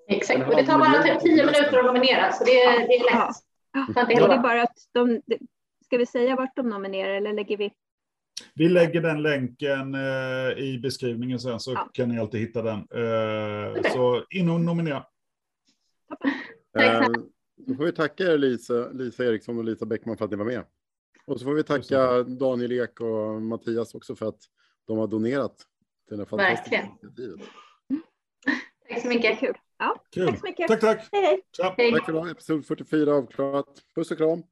Exakt, 0.07 0.49
och 0.49 0.55
det 0.55 0.65
tar 0.65 0.79
bara 0.79 1.03
typ 1.03 1.19
tio 1.19 1.45
minuter 1.45 1.79
att 1.79 1.85
nominera, 1.85 2.31
så 2.31 2.43
det, 2.43 2.51
det 2.51 2.95
är 2.95 3.15
lätt. 3.15 3.35
Ja. 3.73 4.05
Det 4.07 4.13
är 4.13 4.41
bara 4.41 4.63
att 4.63 4.77
de, 4.93 5.21
ska 5.85 5.97
vi 5.97 6.05
säga 6.05 6.35
vart 6.35 6.55
de 6.55 6.69
nominerar 6.69 7.13
eller 7.13 7.33
lägger 7.33 7.57
vi? 7.57 7.71
Vi 8.55 8.69
lägger 8.69 9.01
den 9.01 9.21
länken 9.21 9.95
eh, 9.95 10.57
i 10.57 10.79
beskrivningen 10.83 11.39
sen 11.39 11.59
så 11.59 11.71
ja. 11.71 11.89
kan 11.93 12.09
ni 12.09 12.19
alltid 12.19 12.41
hitta 12.41 12.61
den. 12.61 12.79
Eh, 12.79 13.91
så 13.93 14.23
in 14.29 14.49
och 14.49 14.61
nominera. 14.61 15.03
Då 17.67 17.75
får 17.75 17.85
vi 17.85 17.91
tacka 17.91 18.23
er 18.23 18.37
Lisa, 18.37 18.89
Lisa 18.89 19.25
Eriksson 19.25 19.57
och 19.57 19.63
Lisa 19.63 19.85
Bäckman 19.85 20.17
för 20.17 20.25
att 20.25 20.31
ni 20.31 20.37
var 20.37 20.45
med. 20.45 20.63
Och 21.25 21.39
så 21.39 21.45
får 21.45 21.53
vi 21.53 21.63
tacka 21.63 22.23
Daniel 22.23 22.71
Ek 22.71 23.01
och 23.01 23.41
Mattias 23.41 23.95
också 23.95 24.15
för 24.15 24.25
att 24.25 24.39
de 24.87 24.97
har 24.97 25.07
donerat 25.07 25.57
till 25.57 26.17
den 26.17 26.19
här 26.19 26.25
fantastiska 26.25 26.81
initiativet. 26.81 27.39
Tack 28.89 29.01
så 29.01 29.07
mycket. 29.07 29.39
Kul. 29.39 29.53
Ja, 29.77 30.03
Kul. 30.11 30.27
Tack 30.27 30.39
så 30.39 30.45
mycket. 30.45 30.67
Tack, 30.67 30.79
tack. 30.79 31.09
Hej, 31.11 31.21
hej. 31.21 31.41
Tack 31.57 31.75
för 31.75 32.11
idag. 32.11 32.29
Episod 32.29 32.65
44 32.65 33.13
avklarat. 33.13 33.83
Puss 33.95 34.11
och 34.11 34.17
kram. 34.17 34.43